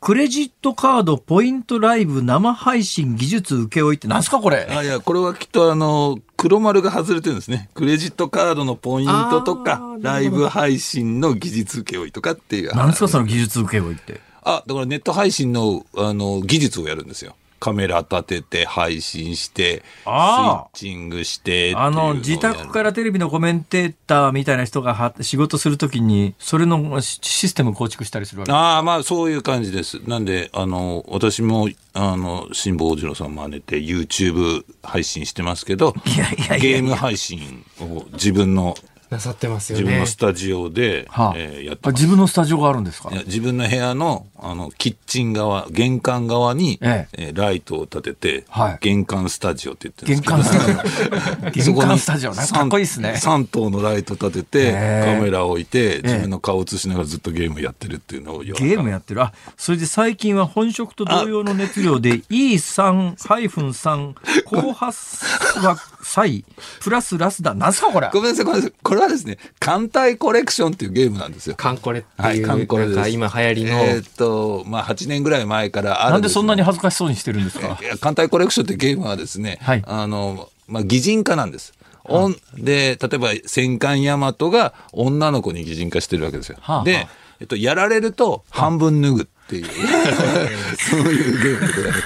[0.00, 4.66] クレジットカード、ポイントライブ、生配信、技術請負いって何すかこれ？
[4.68, 7.68] あいや、これはきっとあの、黒丸が外れてるんですね。
[7.74, 12.74] クレジットカードのポイントとかライブ配信の技術請負とかっていう。
[12.74, 14.20] 何ですかその技術請負いって。
[14.42, 17.34] あ、だからネット配信の、あの、技術をやるんですよ。
[17.62, 30.00] カメラ立てて、配信して、スイッチングしてあの、自宅からテレビのコメンテーターみたいな人がは仕事するときに、それのシシステム構築したりするわけああ、まあそういう感じです。
[30.08, 38.74] なんで、あの、私も、あの、辛坊治郎さん真似て YouTube 配信してますけど、いやいやいやゲーム配信を自分の、
[39.12, 40.16] なさってますよね自分のス。
[40.16, 43.10] タジオで、はあえーやって自分のスタジオがあるんですか？
[43.26, 52.32] 自分の部屋のあのキッチン側、玄関側に、ええーライトを立てて、はい玄関スタジオって言ってるん玄ですけど関スタジオ。
[52.32, 52.62] 玄関スタジオ。
[52.62, 53.14] かかっこいいですね。
[53.16, 59.22] 3灯のライト立てて、へーカメラを置いて、自分の顔を映しながらずっとゲームやってるっていうのをゲームやってる。
[59.22, 64.14] あ、それで最近は本職と同様の熱量で E3-3
[64.46, 65.24] 高発
[65.60, 66.44] は際
[66.80, 67.54] プラスラスだ。
[67.54, 68.72] なんすかこれごめんなさい、ごめんなさい。
[68.82, 71.54] これはですね、艦隊コレクションっていうゲームなんですよ。
[71.56, 73.08] カンコレってはいいう、カンコレです。
[73.10, 77.78] 今流行りの、えーっと、まあ、8年ぐらい前からあるなんでそんなにに恥ずかしそうにしてるんですか？
[78.00, 79.82] 艦隊コレクションってゲームはですね、はい。
[79.86, 81.72] あの、まあ、擬人化なんです。
[82.04, 86.56] おんで、例えば戦艦ヤマトが女の子に擬人化してるわけですよ。
[86.60, 86.84] はあはあ。
[86.84, 87.06] で、
[87.40, 89.66] えっと、やられると半分脱ぐっていう、
[90.78, 91.74] そういうゲームで。
[91.74, 91.98] ございま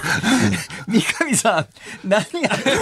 [0.59, 0.69] す。
[0.89, 1.67] 三上さん、
[2.09, 2.79] 何やってん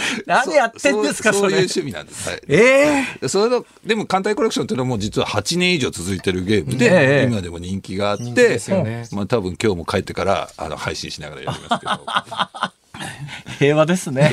[0.26, 2.28] 何やってんですかそうそういう趣味なんです。
[2.28, 2.40] はい。
[2.48, 12.00] ええそれのでも艦隊コレクションっていうのはもう実は8年以上続いてるゲームで、ええ今でも人気があって人気ですよねまあ多分今日も帰ってからあの配信しながらやりますけど
[13.58, 14.30] 平和ですね。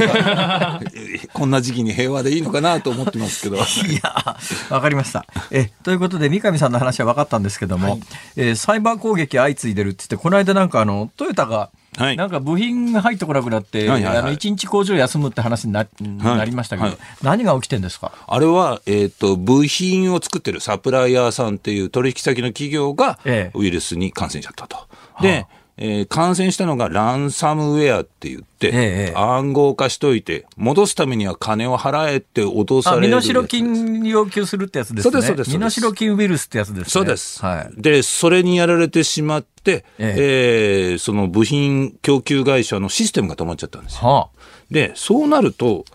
[1.33, 3.59] こんな時期に平和でいいのかなと思ってますけどい
[4.01, 4.37] や、
[4.69, 5.25] わかりました。
[5.51, 7.99] え、ということで、三上さんの話は分かったんですけども、
[8.35, 12.17] えーサイバー攻撃相次いでるって言って、この間なんかあの、トヨタが、はい。
[12.17, 14.17] なんか部品が入ってこなくなって、はいはいはい。
[14.17, 16.97] あの、一日工場休むって話にな,、なりましたけど、はい。
[17.21, 18.11] 何が起きてんですか？
[18.27, 23.57] あれは、えっと部品を作ってるサプライヤーさんっていう取引先の企業がええ。
[23.57, 24.77] ウイルスに感染しちゃったと。
[25.21, 33.33] で、えー感染したのがランサムウェアって言って、ええ暗号化しといて、戻すためには金を払えって脅さあ、身れるやつです。
[33.33, 35.11] 代金要求するってやつですね。
[35.11, 36.85] そうですそうです身代金ウイルスってやつですね。
[36.85, 37.43] そうです。
[37.43, 37.81] はい。
[37.81, 44.07] で、それにやられてしまって、ええーその部品供給会社のシステムが止まっちゃったんですよ。
[44.07, 44.29] は
[44.69, 45.85] で、そうなると、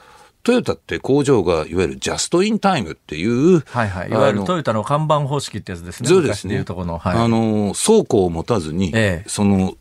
[0.49, 4.09] トヨタって工場がいわゆるジャストインタイムっていう、あ、はいはい。
[4.09, 6.09] いわゆるトヨタの看板方式ってやつですね。
[6.09, 6.55] そうですね。
[6.55, 6.97] 昔いうとこの。
[6.97, 7.19] はい。
[7.19, 9.75] あの、倉庫を持たずに、ええその、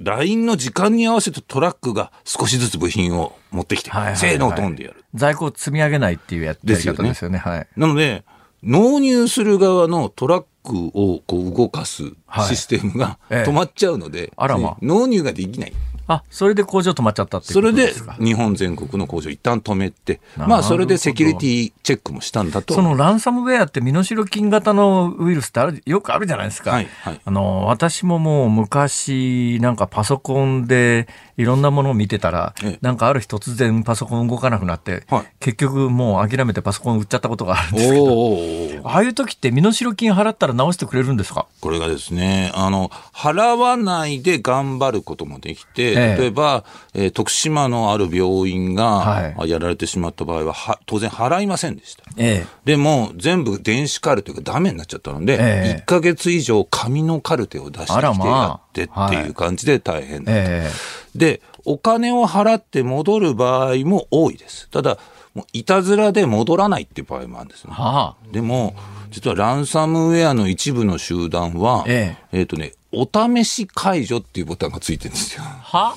[0.00, 5.02] ラインの時間に合わせてトラックが少しずつ部品を持ってきて、はいはいはいせーのを飛んでやる。
[5.14, 7.38] 在庫を積み上げないっていうややりですよね方ですよね。
[7.38, 7.66] はい。
[7.74, 8.22] なので、
[8.62, 15.72] 納入する側のトラックをこう動かすはいシステムがええ止まっちゃうので、あらま納入ができない。
[16.08, 18.14] あ、それで工場止まっちゃったっていうこそれでとですか？
[18.14, 22.74] 日本全国の工場一旦止めて、まあそれでセキュリティチェックもしたんだと。
[22.74, 26.72] そのランサムウェアって身代金型のウイルスってあるよくあるじゃないですか。
[26.72, 32.78] はいはいあの、私ももう昔、なんかパソコンでいろんなものを見てたら、ええ。
[32.82, 35.24] なんかある日突然パソコン動かなくなって、はい。
[35.40, 41.46] 結局もう諦めてパソコン売っちゃったことがあるんおですけど、ああいう時って身代金払ったら直してくれるんですか？
[41.60, 46.16] これがですね、あの、払わないで頑張ることもできて、ええ。
[46.18, 46.64] 例えば、
[46.94, 52.04] えー徳島のある病院が、やられてしまった場合はは、当然払いませんでした。
[52.16, 52.46] ええ。
[52.64, 55.38] でも、全部電子カルテがダメになっちゃったので、え
[55.78, 55.82] え。
[55.82, 60.40] 1ヶ月以上紙のカルテを出してきてまあやってっていう感じで大変だった。
[60.42, 60.70] え
[61.14, 64.68] で、お金を払って戻る場合も多いです。
[64.70, 64.98] ただ、
[65.34, 67.80] もういたずらで戻らないっていう場合もあるんですねえ。。
[67.80, 68.32] はあ。
[68.32, 68.74] でも、
[69.10, 75.42] 実はランサムウェアの一部の集団は、ええっ、とね、お試し解除っていうボタンがついてるんですよ。
[75.42, 75.96] は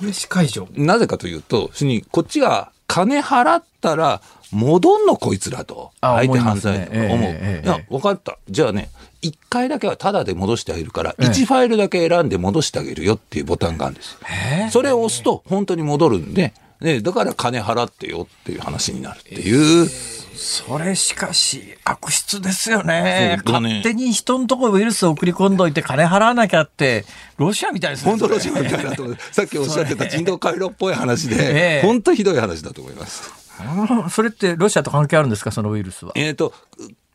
[0.00, 0.68] お試し解除。
[0.74, 5.90] なぜかというと、にこっちが金払ったら、戻んのこいつらと。
[6.00, 7.30] あ相手犯罪ねええ思う。
[7.30, 8.38] ええいや、分かった。
[8.48, 8.90] じゃあね、
[9.22, 14.18] 1回だけはタダで戻してあげるから、ええ1ファイルだけ選んで戻してあげるよっていうボタンがあるんです。
[14.30, 19.88] えそれを押すと本当に戻るんで、ね、だから金払ってよっていう話になるっていう。
[20.36, 23.02] それしかし悪質ですよね。
[23.02, 27.06] ね勝手に人のところウイルスを送り込んどいて金払わなきゃって、
[27.38, 28.10] ロシアみたいですね。
[28.10, 29.16] 本当ロシアみたいなと思う。
[29.32, 33.32] さっきおっしゃってた人道回廊っぽい話えでえ、本当ひどい話だと思います。
[33.58, 36.12] うんそれってロシアと関係あるんですか、そのウイルスは？
[36.14, 36.52] えっ、と、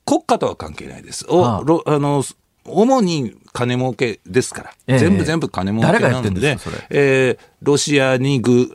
[0.06, 1.26] 国家とは関係ないです。
[1.30, 2.24] お、はあの、
[2.66, 4.74] 主に金儲けですから。
[4.88, 6.58] ええ全部全部金儲けなのでんで
[6.90, 8.70] えーロシアにぐ、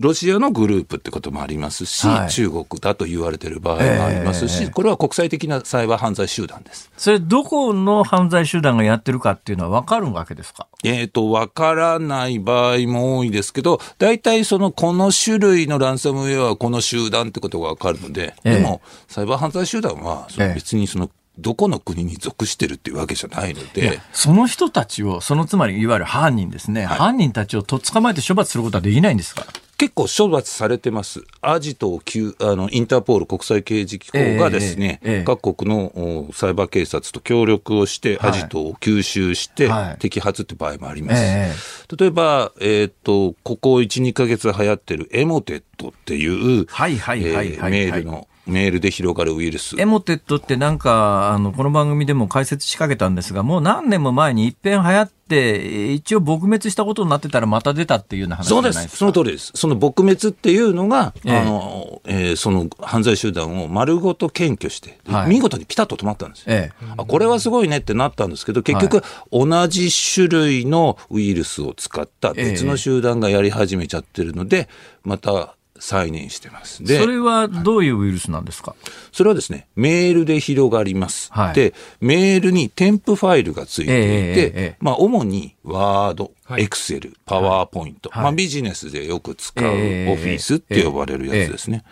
[0.00, 2.30] ロシアのグループってこともありますし、はい。
[2.30, 4.70] 中国だと言われてる場合もありますし、ええ。
[4.70, 6.88] これは国際的なサイバー犯罪集団です。
[6.96, 10.68] それ、どこの犯罪集団がやってるかっていうのは分かるわけですか？
[10.84, 18.54] えっ、と、わからない場合も多いですけど、大体その、この種類のランサムウェアはこの集団ってことがわかるので、ええ。
[18.58, 29.44] でも、サイバー犯罪集団は、別にその、どこの国に属してるっていうわけじゃないので、その人たちを、そのつまりいわゆる犯人ですね、犯人たちをとっ捕まえて処罰することはできないんですか
[29.78, 31.22] 結構処罰されてます。
[31.40, 35.16] アジト旧あのインターポール国際刑事機構がですね、ええ。
[35.18, 38.30] ええ各国のおサイバー警察と協力をして、はい。
[38.30, 39.94] アジトを吸収して、はい。
[39.98, 41.22] 摘発って場合もあります。
[41.24, 41.54] え
[41.96, 47.46] 例えば、えっ、と、ここ1、2ヶ月流行ってるエモテットっていう、はいはいはいはい。
[47.52, 49.80] えーメールの、メールで広がるウイルス。
[49.80, 58.88] エモテットってなんか、あの、この番組でも解説しかけたんですが、もう何年も前に一遍流行って、一応撲滅したことになってたらまた出たっていうような話じそうです。
[58.96, 59.52] その通りです。
[59.54, 66.44] その撲滅っていうのが、ええあの、えーその犯罪集団を丸ごと検挙して、ではい見事にピタッと止まったんですよ。
[66.48, 66.86] ええ。
[66.96, 74.68] あこれはすごいねってなったんですけど、結局、同じ種類のウイルスを使った別の集団がやり始めちゃってるので、
[75.04, 76.82] また再燃してます。
[76.84, 78.74] でそ、れはどういうウイルスなんですか？
[79.12, 81.32] それはですね、メールで広がります。
[81.32, 81.54] はい。
[81.54, 84.76] で、メールに添付ファイルがついていて、ええええええ。
[84.80, 86.62] まあ、主にワード、はい。
[86.62, 88.22] エクセル、パワーポイント、はい。
[88.24, 91.84] まあ、ビジネスでよく使うオフええィスって呼ばれるやつですね。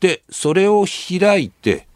[0.00, 1.86] で、それを開いて、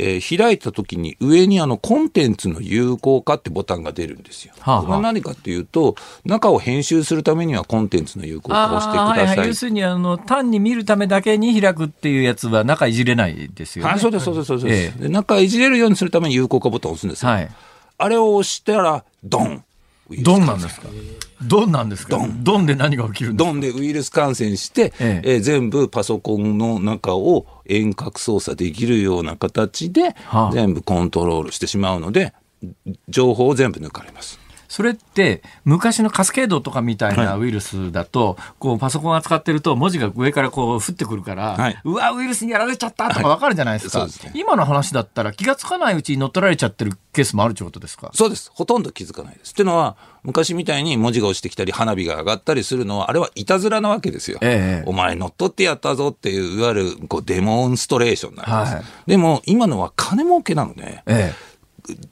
[0.00, 4.54] えー開いた時に上にあのコンテンツの有効化ってボタンが出るんですよ。
[4.60, 9.26] はあはあこれは何かっていうと、中を編集するためにはコンテンツの有効化をしてください。
[9.26, 13.90] はいはい要するにあの単に見るためだけに開くっていうやつは中いじれないですよね。
[13.90, 14.94] はい、そうです、そうです、そうです。
[14.98, 17.30] えで中いじれるようにするために有効化ボタンを押すんですよ。
[17.30, 17.50] はい。
[17.98, 19.64] あれを押したら、ドン
[20.18, 20.88] ドンなんですか？
[21.42, 22.18] ドンなんですか？
[22.42, 22.66] ドン。
[22.66, 23.52] で何が起きるんですか？
[23.52, 25.22] ドンでウイルス感染して、え。
[25.24, 30.52] えー全部パソコンの中を遠隔操作できるような形で、はあ。
[30.52, 32.34] 全部コントロールしてしまうので、
[33.08, 34.38] 情報を全部抜かれます。
[34.70, 48.12] それって昔のカスケードとかみたいなウイルスだと、こうパソコン扱ってると文字が上からこう降ってくるから、はいうわ、ウイルスにやられちゃったとかわかるじゃないですか、はいですね今の話だったら気がつかないうちに乗っ取られちゃってるケースもあるってことですか？
[48.14, 48.48] そうです。
[48.54, 49.50] ほとんど気づかないです。
[49.50, 54.38] っていうのは、昔みたいに文字が落ちてきたり、花火が上がったりするのは、あれはいたずらなわけですよ。
[54.40, 58.74] ええお前乗っ取ってやったぞっていう、いわゆるこうデモンストレーションなんです。
[58.76, 61.49] はいでも、今のは金儲けなので、ええ。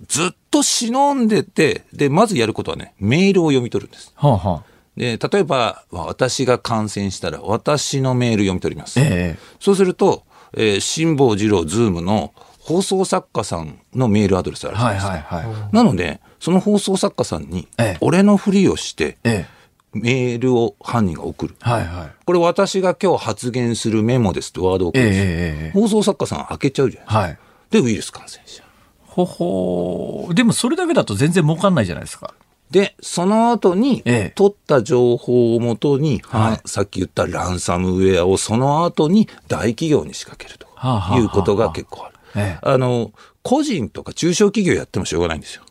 [0.06, 4.12] ずっと忍んでて、で、まずやることはね、メールを読み取るんです。
[4.16, 4.62] はあはあ。
[4.96, 8.98] で、例えば、私が感染したら、私のメール読み取ります。
[9.00, 9.38] ええ。
[9.60, 10.24] そうすると、
[10.54, 15.36] えー辛坊治郎ズームの放送作家さんのメールアドレスあるじゃなはいいですか。
[15.36, 15.74] はいはい。
[15.76, 19.58] なので、その放送作家さんにええ、俺のふりをして、ええ。
[19.94, 21.56] メールを犯人が送る。
[21.60, 22.24] はいはい。
[22.26, 25.24] これ私が今日発言するメモですってワードを送るんですえ
[25.68, 27.18] え放送作家さん開けちゃうじゃないですか。
[27.20, 27.38] はい。
[27.70, 28.62] で、ウイルス感染者。
[29.24, 32.34] ほほーでもそれだけだと全然儲かんないじゃないですか。
[32.70, 42.14] で、その後に、ええ取った情報をもとに、はいはさっき言ったランサムウェアをその後に大企業に仕掛けるとはいうことが結構ある。
[42.36, 43.12] ええあの、
[43.42, 45.62] 個人とか中小企業やってもしょうがないんですよ。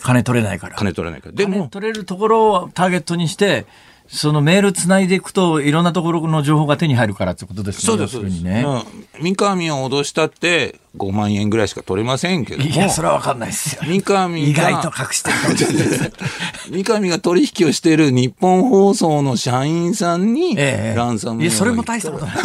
[0.00, 0.76] 金取れないから。
[0.76, 1.32] 金取らないから。
[1.32, 3.66] で金も、取れるところをターゲットにして、
[4.08, 7.80] そのメールつないでいくと、いろんなところの情報が手に入るからってことですね。
[7.82, 8.42] そうです、そうです。
[8.42, 8.64] ね。
[8.66, 12.68] うん三上を脅したって5万円ぐらいしか取れませんけども。
[12.68, 13.82] いや、それはわかんないですよ。
[13.84, 16.12] 三上が意外と隠してるかもしれない。
[16.70, 22.36] 三上が取引をしている日本放送の社員さんに、ええランサムウェアいや、それも大したことない。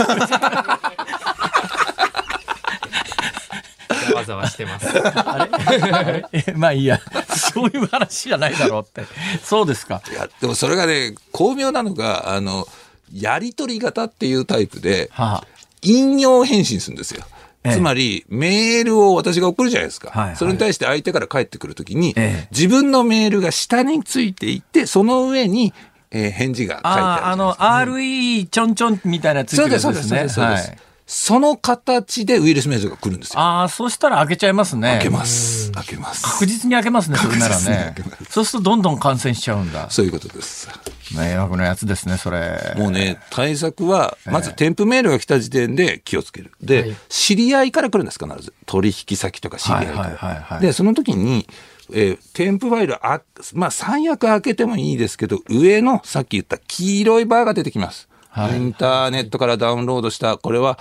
[4.24, 4.88] ざわざわしてます。
[6.34, 6.99] えまあいいや。
[7.53, 9.07] そういう話じゃないだろうって。
[9.43, 10.01] そうですか。
[10.11, 12.67] いや、でもそれがね、巧妙なのが、あの、
[13.13, 15.47] やり取り型っていうタイプで、はあ。
[15.82, 17.26] 引用返信するんですよ。
[17.63, 20.09] ええつまり、メールを私が送るじゃないですか。
[20.09, 25.74] はいはいそれに対して相手から返ってくるときに、ええ自分のメールが下についていて、その上に、
[26.09, 27.65] えー返事が書いてあるじゃああ、あの、ないですか。
[27.93, 30.57] RE ちょんちょんみたいなやついてるやつそうです、そうです、そうです。
[30.65, 33.39] そうですはいその形でウイルスメールが来るんですよ。
[33.41, 34.91] ああ、そうしたら開けちゃいますね。
[34.91, 35.70] 開けます。
[35.74, 36.24] 開けます。
[36.24, 38.24] 確実に開けますね、それなら確実にね開けます。
[38.32, 39.89] そうするとどんどん感染しちゃうんだ。
[39.89, 40.70] そういうことです。
[41.14, 42.76] 迷惑なやつですね、それ。
[42.78, 46.53] もうね、対策は、まず添付メールが来た時点で気をつける。
[46.62, 48.53] で、はい知り合いから来るんです、必ず。
[48.66, 49.99] 取引先とか知り合いから。
[49.99, 51.45] はいはいはいはいで、その時に、
[51.91, 53.20] えー添付ファイルあ、
[53.53, 58.07] まあ、最悪開けてもいいですけど、上のさっき言った黄色いバーが出てきます。
[58.32, 60.79] はいインターネットからダウンロードした、これは、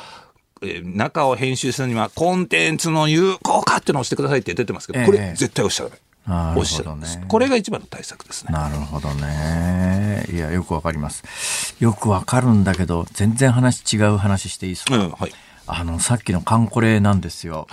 [0.62, 5.96] えー中を編集するには、コンテンツの有効化っていうのを押してくださいって出てますけど、こええれ絶対押しちゃダメ。
[6.26, 7.24] なる押しちゃほどね。
[7.26, 8.52] これが一番の対策ですね。
[8.52, 10.26] なるほどね。
[10.32, 11.74] いや、よくわかります。
[11.80, 15.32] よくわかるんだけど、全然話違う話していいですか、うん、はい。
[15.66, 17.66] あの、さっきのカンコレなんですよ。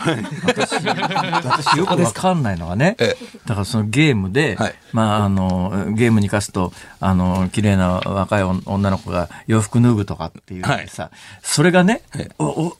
[0.46, 3.16] 私、私よくわかんないのがねえ。
[3.46, 4.76] だからそのゲームで、はい。
[4.94, 11.10] まあ、あの、ゲームに課すと、あの、綺麗な若い女の子が洋服脱ぐとかっていうのでさ、
[11.42, 12.02] それがね、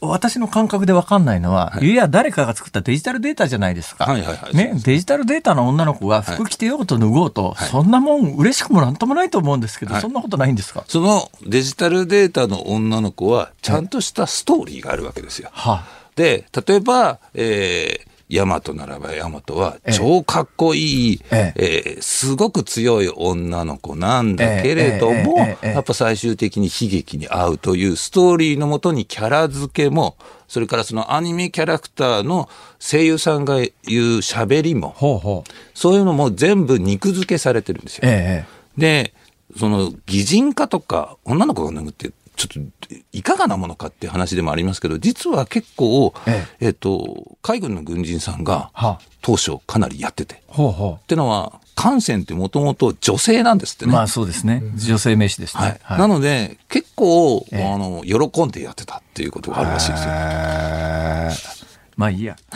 [0.02, 4.06] 私の感覚でわかんないのは、い、や、誰かが作ったデジタルデータじゃないですか。
[4.06, 4.38] はいはいはい。
[4.38, 10.02] そうねで、デジタルデータの女の子が服着てようと脱ごうと、そんなもん嬉しくもなんともないと思うんですけど、はい。
[10.02, 10.84] そんなことないんですか？
[10.88, 15.50] そのデジタルデータの女の子は、ちゃんとしたストーリーがあるわけですよ。
[15.52, 15.84] は
[16.16, 32.50] で、例えば、えー、ヤマトならばヤマトはええ超かっこいい、ええーすごく強い女の子なんだけれども、ええええええやっぱ最終的に悲劇に遭うというストーリーのもとにキャラ付けも、それからそのアニメキャラクターの
[32.80, 33.72] 声優さんが言う
[34.18, 35.52] 喋りも、ほうほう。
[35.74, 38.02] そういうのも全部肉付けされてるんですよ。
[38.06, 39.14] ええで、
[39.58, 50.36] その擬人化とか女の子が脱ぐって、ちょっといかがなものかっていう話でもありますけど、実は結構、ええっ、と、海軍の軍人さんがは当初かなりやってて。
[50.36, 53.88] っほうほてのは、艦船ってもともと女性なんですってう。
[53.90, 53.94] ね。
[53.94, 54.64] まあそうですね。
[54.76, 55.80] 女性名詞ですね。
[55.82, 56.00] はい。
[56.00, 61.58] なので、結構、ええあの、喜んでやってたっていうことがあるらしいですよ。
[61.98, 62.36] まあいいや。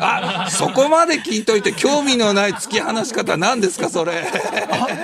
[0.00, 4.26] あ、そこまで聞いといて興味のない突き放し方何ですか、それ。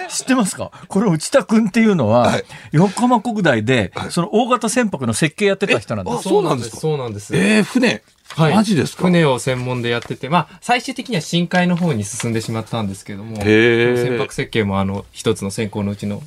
[0.07, 0.71] あ知ってますか？
[0.89, 2.45] これ内田君っていうのは、はい。
[2.73, 6.19] 横浜国大で、その大型船舶の設計やってた人なんです。
[6.19, 6.77] あそうなんですか？
[6.79, 7.37] そうなんです。
[7.37, 8.03] えー、船。
[8.29, 8.55] はい。
[8.55, 9.03] マジですか？
[9.05, 16.23] 船を専門でやってて、まあ、最終的には深海の方に進んでしまったんですけども、船舶設計もあの、一つの選考のうちの、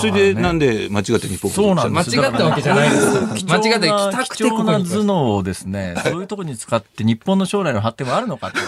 [0.00, 2.16] それでなんで間違って日本そうなんです。
[2.16, 3.44] 間違ったわけじゃないです。
[3.44, 4.24] 間違って来た。
[4.24, 8.58] くて貴重な頭脳をですね、そういうところに使って日本の将来の発展はあるのかって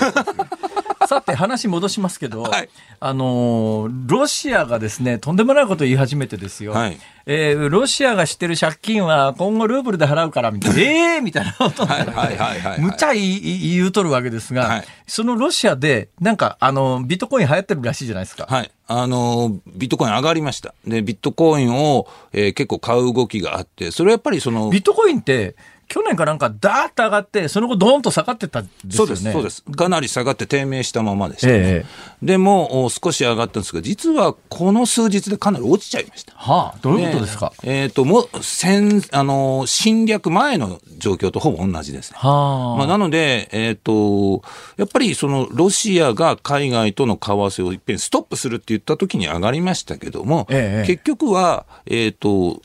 [1.07, 2.69] さて話戻しますけど、はい
[3.01, 10.85] あのーロシアがですねとんでもないことを言い始めてですよ、はいえーロシアがしてる借金は今後ルーブルで払うからみたいな、え
[11.17, 18.47] えみたいなことをはいはいはいはいはいむちゃ言い言うとるわけですが、はいそのロシアで、なんか、あの、ビットコイン流行ってるらしいじゃないですか。
[18.49, 18.71] はい。
[18.89, 20.75] あのー、ビットコイン上がりました。
[20.85, 25.55] で、ビットコインを、えー結構買う動きがあって、それはやっぱりその、ビットコインって、
[25.89, 28.97] 去年かなんかダーッと上がって、その後ドーンと下がってったんですよね。
[28.97, 29.63] そうです、そうです。
[29.63, 36.33] かなり下がって低迷したままでした、ねええでも、お少し上がったんですが、実はこの数日でかなり落ちちゃいました。
[36.35, 42.19] はあ、どういうことですか、ねえっ、と、もう、戦、あのー、侵略前の状況とほぼ同じですね。
[42.19, 42.79] はあ。
[42.79, 44.43] まあ、なので、えっ、と、
[44.77, 52.63] やっぱりそのロシアが海外との為替をいっぺんストップするって言った時に上がりましたけども、ええ結局は、えっ、と、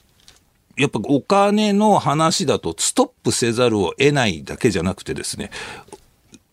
[0.81, 5.51] やっぱお金の話だとストップせざるを得ないだけじゃなくてですね、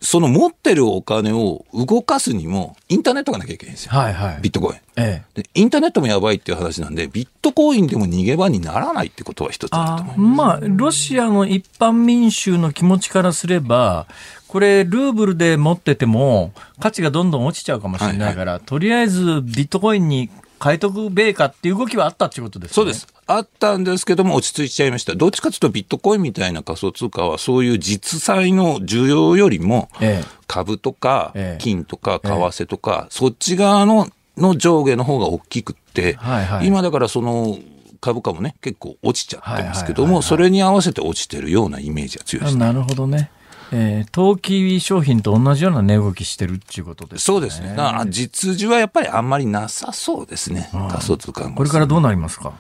[0.00, 3.92] その持ってるお金を動かすにもインターネットがなきゃいけないんですよ。
[3.92, 4.38] はいはい。
[4.42, 4.78] ビットコイン。
[4.96, 5.42] ええ。
[5.42, 10.36] でインターネットもやばいっていう話なんで、ビットコインでも逃げ場にならないってことは一つあると思います。
[10.36, 14.06] まあ、ロシアの一般民衆の気持ちからすれば、
[14.46, 20.30] これ、ルーブルで持ってても、価値がどんどん落ちちゃうかもしれないから、とりあえずビットコインに
[20.62, 22.74] 変えとくべえかっていう動きはあったっていうことですね。
[22.74, 23.06] そうです。
[23.28, 25.14] あったんですけども、落ち着いちゃいました。
[25.14, 34.08] どっちかというと、ビットコインみたいな仮想通貨は、そういう実際の需要よりも、ええ株とかええ金とか為替とか、そっち側の
[34.38, 37.58] の上下の方が大きくって、はいはい今だからその
[38.00, 42.60] 株価もね、結構落ちちゃってますけども、それに合わせて落ちてるようなイメージが強いですね。
[42.64, 43.30] なるほどね。
[43.70, 47.18] えー、投機商品と同じような値動きしてるっていうことですね。
[47.20, 47.70] そうですね。
[47.76, 50.70] だから実需はやっぱりあんまりなさそうですね。
[50.72, 52.54] 仮想通貨もこれからどうなりますか？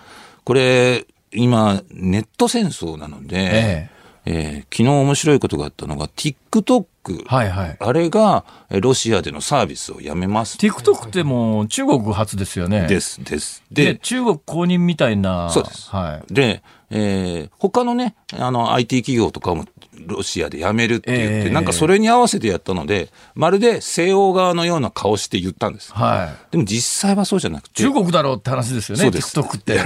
[0.48, 3.90] これ、今、ネット戦争なので、え
[4.24, 6.86] えー昨日面白いことがあったのが、TikTok、
[7.26, 7.76] はいはい。
[7.78, 10.56] あれがえーロシアでのサービスをやめます。
[10.56, 12.86] TikTok ってもう中国初ですよね。。
[12.86, 13.62] ですす、です。
[13.70, 15.50] で、で、中国公認みたいな。
[15.50, 16.32] そうですはい。
[16.32, 19.66] で、えー他のね、あの、IT 企業とかも
[20.06, 25.92] ロシアで辞めるって言って、ええなんかそれに合わせてやったので、まるで西欧側のような顔して言ったんです。
[25.92, 26.52] はい。
[26.52, 27.82] でも実際はそうじゃなくて。
[27.82, 29.78] 中国だろうって話ですよね、TikTok って。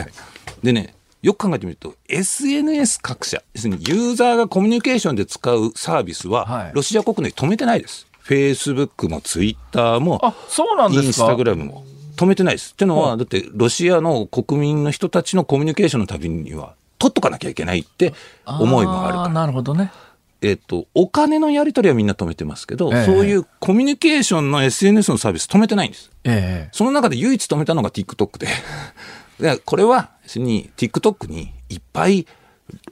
[0.62, 8.06] でね、よく考えてみると、SNS 各社、要するにユーザーがコミュニケーションで使うサービスは、はいロシア国内止めてないです。
[8.24, 11.06] Facebook も Twitter も、あ、そうなんですか？
[11.06, 11.84] インスタグラムも
[12.16, 12.72] 止めてないです。
[12.72, 18.14] ってのは、だってロシアの国民の人たちのコミュニケーションのたびには、取っとかなきゃいけないって
[18.46, 19.34] 思いもあるーから。
[19.34, 19.90] なるほどね。
[20.40, 26.10] えっと、お金のやり取りはみんな止めてますけど、ええそういうコミュニケーションの SNS のサービス止めてないんです。
[26.24, 28.48] ええその中で唯一止めたのが TikTok で。
[29.40, 30.10] でこれは、
[30.40, 32.26] に TikTok にいっぱい、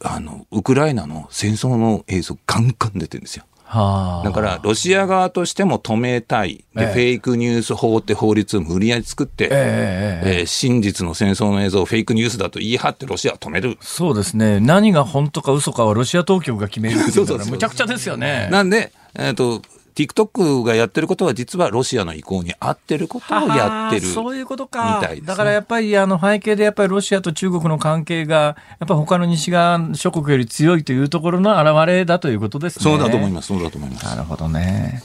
[0.02, 3.44] あの、ウクライナの戦争の映像ガンガン出てるんですよ。
[3.70, 4.24] はあ。
[4.24, 6.64] だから、ロシア側としても止めたい。
[6.74, 13.78] で、ええフェイクニュース法って法律を無理やり作って、えええええー真実の戦争の映像をフェイクニュースだと言い張ってロシアは止める。
[13.80, 14.58] そうですね。
[14.58, 18.48] 何が本当か嘘かはロシア当局が決めるっていう そうそうそうからむちゃくちゃですよね。
[18.50, 19.62] なんで、えっ、と、
[19.94, 24.06] TikTok がやってることは実はロシアの意向に合ってることをやってる。
[24.06, 24.98] そういうことか。
[25.00, 32.82] みたいですねだからやっぱりあの背景でやっぱりロシアと中国の関係が、やっぱ他の西側諸国より強いというところの表れだということですね。
[32.82, 33.34] そうだと思いす。
[33.34, 33.48] ます。
[33.48, 34.04] そうだと思います。
[34.06, 35.02] なるほどね。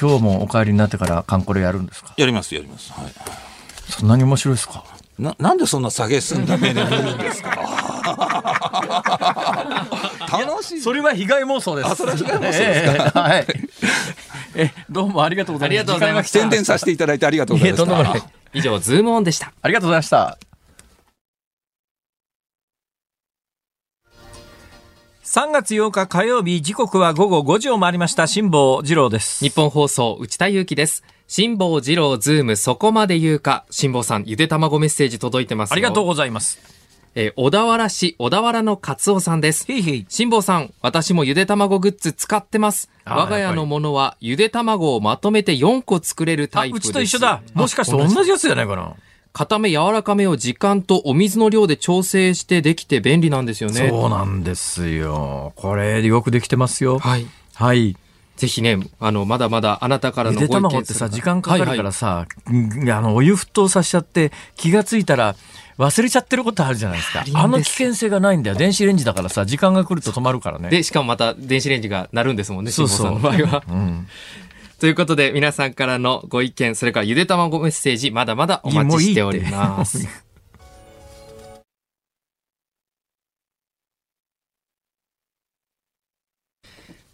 [0.00, 2.14] 今日もお帰りになってからカンコレやるんですか？
[2.16, 2.92] やります、やります。
[2.92, 3.12] はい。
[3.88, 4.84] そんなに面白いですか？
[5.18, 7.91] な、なんでそんな下げすんだ目で見るんですか？
[10.30, 10.80] 楽しい。
[10.80, 11.88] それは被害妄想です。
[11.88, 13.12] あそれは被害妄想ですか？
[13.12, 13.46] ええはい。
[14.54, 15.78] え、どうもありがとうございます。
[15.78, 17.84] ありがとうございました宣伝させていただいてありがとうございまし
[18.20, 18.30] た。
[18.54, 19.52] 以上、ズームオンでした。
[19.62, 20.38] ありがとうございました。
[25.24, 31.02] 3月8日火曜日時刻は午後5時を回りました辛坊治郎ですニッポン放送、内田雄基です。
[31.26, 33.64] 辛坊治郎ズームそこまで言うか。
[33.70, 36.58] 辛坊さん、ゆで卵メッセージ届いてますよありがとうございます
[37.14, 39.66] えー小田原市小田原のカツオさんです。
[40.08, 42.88] 辛坊さん、私もゆで卵グッズ使ってます。
[43.04, 46.88] 我が家のものはゆで卵をまとめて4個作れるタイプです。
[46.88, 48.94] ちと一緒だもしかして同じやつじゃないかな？
[49.34, 53.88] 固め柔らかめを時間とお水の量で調整してできて便利なんですよね。
[53.90, 57.26] そうなんですよこれよくできてますよはい。
[57.54, 57.96] はい
[58.34, 65.36] ぜひね、あの、まだまだあなたからゆのご意見で卵ってさ時間かかるかはいはいらさ、うんあのお湯沸騰させちゃって気がついたら
[65.78, 67.24] 忘れちゃってることあるじゃないですか。
[67.34, 68.56] あの危険性がないんだよ。
[68.56, 70.68] 電子レンジだからさ時間が来ると止まるからね。
[70.68, 73.64] で、しかもまた電子レンジが鳴るんですもんね、そう辛坊そうさんの場合は。
[73.68, 74.08] うん。
[74.78, 80.08] ということで、皆さんからのご意見、それからゆで卵メッセージ、まだまだお待ちしております。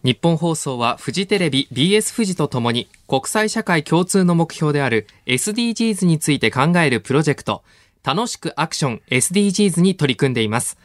[0.02, 7.62] 日本放送はフジテレビ BS フジとともに国際社会共通の目標である SDGs について考えるプロジェクト
[8.02, 10.78] 楽しくアクション SDGs に取り組んでいます。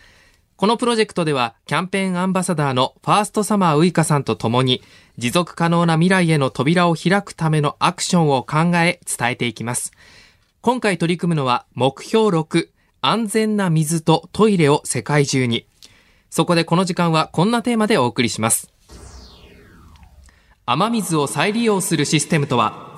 [0.55, 4.81] このプロジェクトでは、キャンペーンアンバサダーのファーストサマーウイカさんと共に、
[5.17, 9.91] 持続可能な未来への扉を開くためのアクションを考え、伝えていきます。
[10.61, 12.69] 今回取り組むのは、目標6、
[13.01, 15.65] 安全な水とトイレを世界中に。
[16.29, 18.71] そこでこの時間はこんなテーマでお送りします。
[20.65, 22.92] 雨水を再利用するシステムとは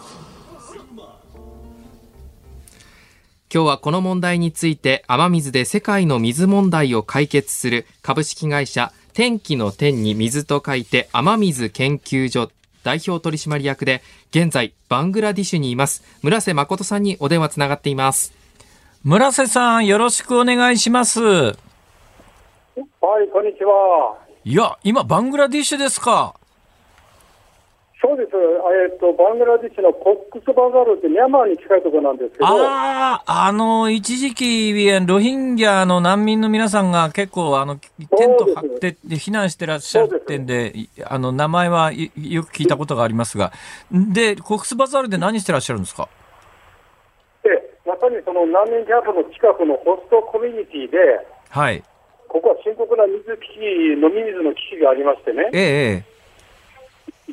[3.56, 12.52] 今日はこの問題について雨水で世界の水問題を解決する株式会社天気の天に水と書いて雨水研究所
[12.84, 18.34] 代表取締役で現在バングラディッシュにいます村瀬誠さんにお電話つながっています
[19.06, 21.56] 村瀬さんよろしくお願いしますはい
[23.32, 26.36] こんにちはいや今バングラディッシュですか
[28.06, 28.30] そうです、
[28.92, 34.74] えっと、バングラデシュのコックスバザールってミャンマーに近いところなんですけど、ああ、あの、一時期、
[35.08, 43.52] ロヒンギャの難民の皆さんが結構、あの、テント張って避難してらっしゃる点で、あの、名前はよく聞いたことがありますが、
[43.92, 46.08] で、コックスバザールで何してらっしゃるんですか？
[47.44, 47.50] で、
[47.88, 50.98] まさにその難民キャンプの近くのホストコミュニティで、
[51.50, 51.84] はい。
[52.28, 53.60] ここは深刻な水危機、
[53.98, 55.50] 飲み水の危機がありましてね。
[55.54, 56.15] ええ。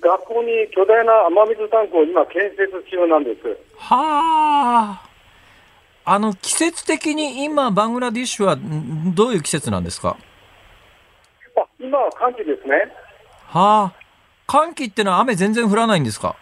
[0.02, 3.56] 学校に巨大な雨水タンクを今、建設中なんです。
[3.78, 5.08] はあ。
[6.04, 8.56] あの、季節的に今、バングラディッシュは
[9.14, 10.16] どういう季節なんですか？
[11.56, 12.92] あ今は寒気ですね。
[13.46, 14.02] はあ。
[14.48, 16.34] 寒気ってのは雨全然降らないんですか？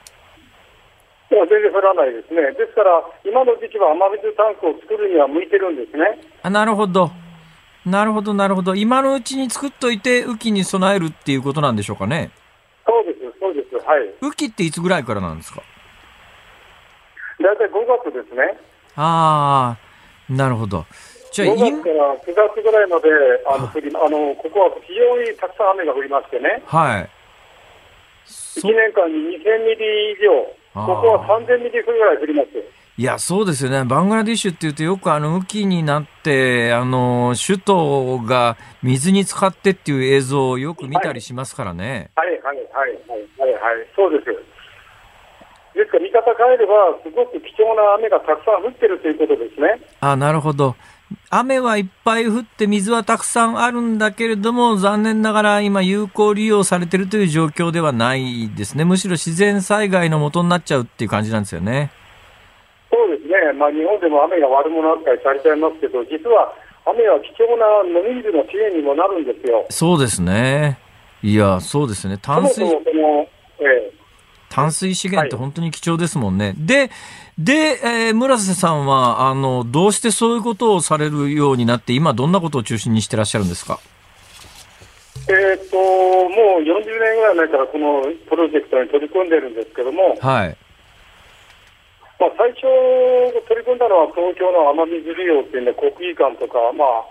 [1.30, 2.40] いや、全然降らないですね。
[2.52, 6.18] ですから、今の時期は雨水タンクを作るには向いてるんですね。
[6.42, 7.10] あ、なるほど。
[7.84, 8.74] なるほど、なるほど。
[8.74, 12.30] 今のうちに作っといて、雨季に備えるっていうことなんでしょうかね。
[13.90, 14.08] はい。
[14.22, 15.62] 雨季っていつぐらいからなんですか？
[17.40, 17.70] 大体5
[18.04, 18.56] 月ですね。
[18.96, 19.76] あ
[20.30, 20.84] あ、なるほど。
[21.32, 23.08] じゃあ、5月から9月ぐらいまで、
[23.48, 26.62] あの、降り、あの、ここは非常にたくさん雨が降りましてね。
[26.66, 27.08] はい。
[28.26, 32.48] 1年間に2000ミリ以上、ここは3000ミリぐらい降ります。
[32.98, 33.82] いや、そうですよね。
[33.84, 42.10] バングラディッシュっていうとよくあの、雨季になって、あの、首都が水に浸かってっていう映像をよく見たりしますからね。
[42.14, 42.99] はい、はい、はい、はい、
[43.40, 44.26] はい、はい、そうです。
[45.72, 49.80] ですから見方変えれば、すごく貴重な雨がたくさん降ってるということですね。
[50.00, 50.76] あ、なるほど。
[51.30, 58.84] 雨はいっぱい降って水はたくさんあるんだけれども、残念ながら今有効利用されてるという状況ではないですね。
[58.84, 61.90] むしろ自然災害の元になっちゃうっていう感じなんですよね。
[62.90, 66.52] そうですね、まあ、日本でも雨が悪者扱いされちゃいますけど、実は
[66.86, 69.66] 雨は貴重な飲み水の資源にもなるんですよ。
[69.70, 70.78] そうですね。
[71.22, 72.18] いや、そうですね。
[72.20, 72.56] 淡水。
[72.56, 73.28] そもそも
[73.60, 73.92] ええ
[74.48, 76.46] 淡水資源って本当に貴重ですもんね。
[76.46, 76.90] はい、で、
[77.38, 77.52] で、
[77.84, 83.78] えー、村瀬さんは、あの、どうしてそういうことをされるようになって、今どんなことを中心にしてらっしゃるんですか？
[85.28, 90.56] えっと、もう40年ぐらい前からこのプロジェクトに取り組んでるんですけども、はい。
[92.18, 92.62] まあ、最初
[93.46, 97.04] 取り組んだのは東京の雨水利用っていうんで、国技館とか、まあ、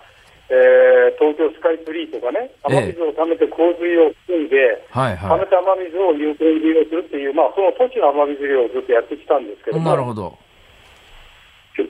[0.49, 10.33] えー、東京スカイツリーとかね、雨水を貯めて洪水を含んで、はいはい、貯めた雨水を有効に利用するっていう、まあ、その土地の雨水利用をずっとやってきたんですけども、なるほど。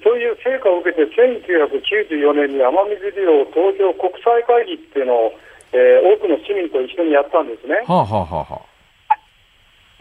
[0.04, 5.34] そういう成果を受けて、1994年に雨水利用東京国際会議っていうのを、
[5.72, 7.88] えー、多くの市民と一緒にやったんですね。
[7.88, 8.70] はあはあはあ、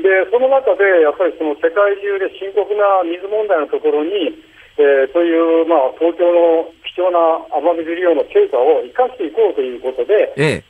[0.03, 4.35] で、その中で、やっぱりその世界中で深刻な水問題のところに、
[4.79, 7.19] えー、そういう、まあ、東京の貴重な
[7.59, 10.65] 雨水利用の成果を生かしていこうということで、ええ、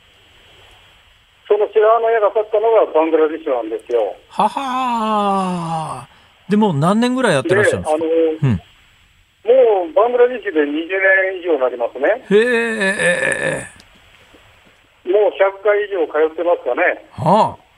[1.47, 4.15] その白羽の矢が立ったのがバングラディッシュなんですよ。
[4.29, 6.07] はは
[6.49, 12.25] でも何年ぐらいやってらっしゃるんですか、あのうん、もうバングラディッシュで20年以上になりますね。
[12.29, 12.37] へ
[13.61, 13.67] え。
[15.05, 17.05] もう100回以上通ってますかね。
[17.11, 17.68] はあ。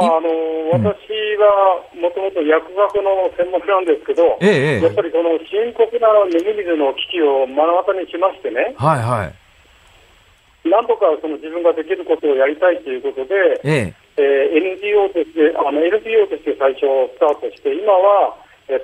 [0.00, 0.28] あの
[0.70, 13.34] 私はもともと薬学の専門なんですけど、ええ、やっぱりその深刻な飲み水の危機を目の当たりにしましてね、はいはい、なんとかその自分ができることをやりたいということで、
[13.64, 14.08] ええ。
[14.18, 16.82] えー、NGO としてあの NPO として最初
[17.14, 18.34] スタートして、今は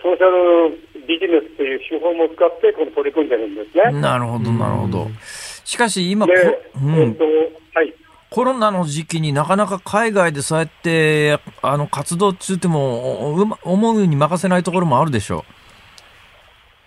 [0.03, 4.01] ソーシャルビジネスという手法も使ってこの取り組んでるんですね。
[4.01, 5.09] なるほど、なるほど。
[5.65, 6.33] しかし今、で、
[6.77, 7.25] うん、えっと
[7.75, 7.93] はい
[8.35, 13.31] コロナの時期になかなか海外でそうやってあの活動中っても
[13.63, 15.47] 思うように任せないところもあるでしょ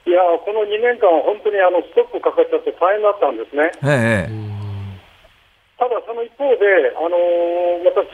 [0.06, 3.72] ういやこの2年間は本当にあのストップかかっちゃって大変だったんですね。
[3.80, 4.32] ええ、
[5.80, 8.12] ただ、その一方で、あのー、私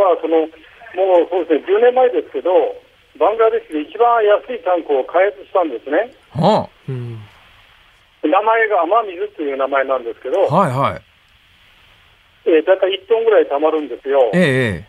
[0.00, 0.48] はその
[0.96, 2.52] もうそうですね10年前ですけど、
[3.20, 6.08] バングラデシュで一番安いタンクを開発したんですね。
[6.32, 7.20] はうん。
[8.24, 11.09] 名前が雨水という名前なんですけど、あ、はいはい。
[12.46, 14.30] えー、だいたい1トンぐらい溜まるんですよ。
[14.32, 14.84] え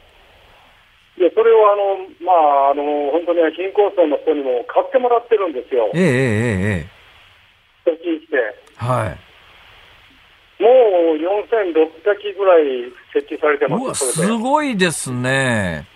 [1.18, 6.02] え、で、それをあの、まあ、あの、本当に貧困層の人にも買ってもらってるんですよええ、。
[6.02, 6.88] ええ、ええ、
[7.88, 8.38] え貯金して。
[8.38, 8.56] え。
[8.78, 9.32] はい。
[10.62, 14.28] もう4600機ぐらい設置されてます、すで。
[14.38, 15.88] ごいですね。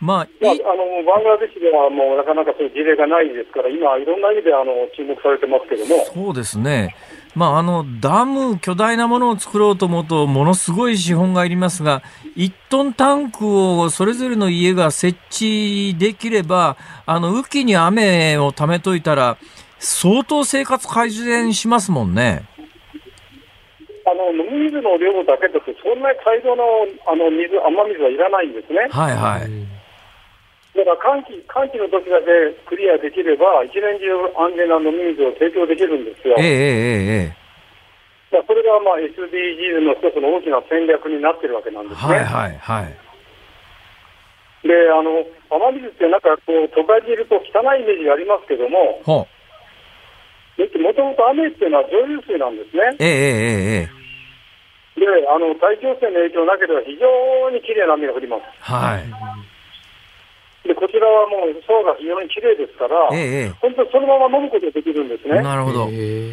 [0.00, 6.96] まあ、まあのバングラデシュではもうなかなかそういう事例がないですから、今、いろんな意味であの注目されてますけども、そうですね。
[7.34, 12.02] まあ、あの、ダム、巨大なものを作ろうと思うと、ものすごい資本がいりますが、
[12.36, 13.46] 1トンタンク
[13.78, 16.76] をそれぞれの家が設置できれば、
[17.06, 19.38] あの、雨季に雨を貯めといたら、
[19.78, 22.44] 相当生活改善しますもんね。
[24.06, 26.64] あの飲み水の量だけだと、そんなに大量の
[27.06, 28.88] あの水、雨水はいらないんですね。
[28.90, 29.79] はいはい。
[30.74, 32.30] だから寒気寒気の時だけ
[32.66, 36.36] クリアできれば、一年中安全な飲み水を提供できるんですよ。
[36.38, 37.40] えええええ
[38.30, 42.14] だからそれがまあ SDGs の一つの大きな戦略になってるわけなんですね。
[42.14, 42.94] えはいはいはい。
[44.62, 49.00] で、あの、雨水ってなんかこう、都会にいると汚いイメージがありますけども。
[50.90, 52.82] もともと雨っていうのは蒸留水なんですね。
[53.00, 54.00] ええええええ
[55.00, 58.42] で、あの、大気汚染の影響なければ非常に綺麗な雨が降ります。
[58.60, 59.04] はい。
[60.70, 65.42] で、こちらはもう層が非常に綺麗ですから、えええ本当にそのまま飲むことができるんですえね。
[65.42, 65.90] なるほど。
[65.90, 66.30] へ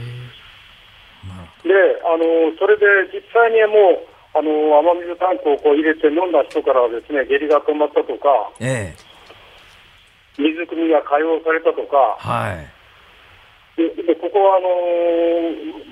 [1.65, 1.73] で、
[2.05, 8.29] あの、それで実際にもう、あの、雨水タンクをこう入れて飲んだ人からはですね、下痢が止まったとか、
[8.61, 9.07] ええ
[10.37, 13.81] 水汲みが解放されたとか、はい。
[13.81, 14.69] で、でここはあの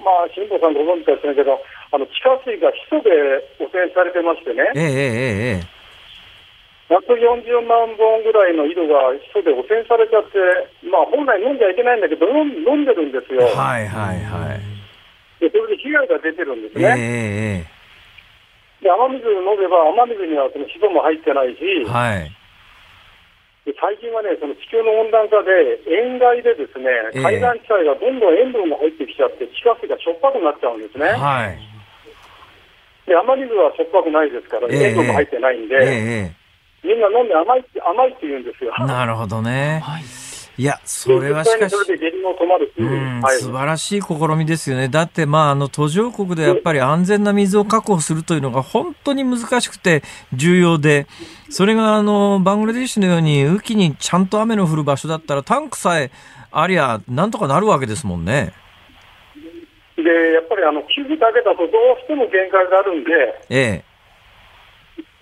[0.05, 1.57] まあ、辛坊さんご存知かもしれないけど、
[1.89, 3.09] あの、地下水がヒ素で
[3.57, 5.74] 汚染されてましてね、ええええええ
[6.89, 10.37] 140万本ぐらいの井戸がヒ素で汚染されちゃって、
[10.85, 13.41] まあ、本来飲んじゃいけないんだけど、飲んでるんですよ。
[13.57, 14.61] はいはいはい。
[15.41, 17.65] で、それで被害が出てるんですええね。
[17.65, 22.29] えで、雨水飲めば、雨水にはそのヒ素も入ってないし、えはい。
[23.65, 26.85] で最近はね、その地球の温暖化で、塩害でですね、
[27.17, 31.17] ええ海岸地帯がどんどん塩分が入ってきちゃって、地下水がしょっぱくなっちゃうんですね。
[31.17, 31.57] はい。
[33.09, 36.44] で、雨水はしょっぱくないですから、ええ塩分も入ってないんで、ええ
[36.85, 38.73] みんな飲んで甘いって、甘いって言うんですよ。
[38.85, 39.81] なるほどね。
[39.83, 40.03] はい。
[40.57, 41.75] いや、それはしかし
[42.77, 43.37] うん、はい。
[43.39, 44.87] 素晴らしい試みですよね。
[44.87, 50.01] だって、まあ、あの、途上国でやっぱり安全な水を確保するというのが本当に難しくて
[50.33, 51.07] 重要で、
[51.49, 56.11] それが、あの、バングラデシュのように雨季にちゃんと雨の降る場所だったら、タンクさえ
[56.51, 58.53] ありゃ、なんとかなるわけですもんね。
[59.97, 61.69] で、やっぱりあの、寄付だけだとどう
[61.99, 63.11] しても限界があるんで、
[63.49, 63.83] え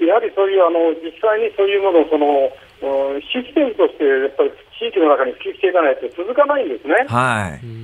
[0.08, 2.52] やはりそういう、あの、実際にそういうものを、その、
[2.84, 7.08] うんシステムとして、やっぱり地域の中に普及していかないと続かないんですねえ。
[7.08, 7.84] はい。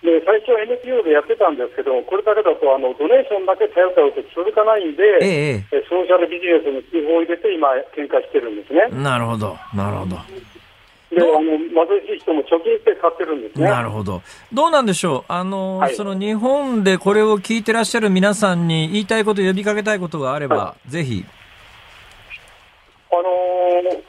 [0.00, 8.88] で、最初は NPO でやってたんですけど、これだけだと、あの、ドネーションだけ頼ったら続かないんで、えええソーシャルビジネスに寄付を入れて今、展開してるんですね。
[9.02, 9.58] なるほど。
[9.74, 10.16] なるほど。
[11.10, 11.60] で、あの、貧
[12.06, 13.68] しい人も貯金して買ってるんですね。
[13.68, 14.22] なるほど。
[14.52, 15.32] どうなんでしょう？
[15.32, 21.24] あの、はいその日本でこれを聞いてらっしゃる皆さんに言いたいこと、呼びかけたいことがあれば、ぜひ。
[23.10, 24.00] あのー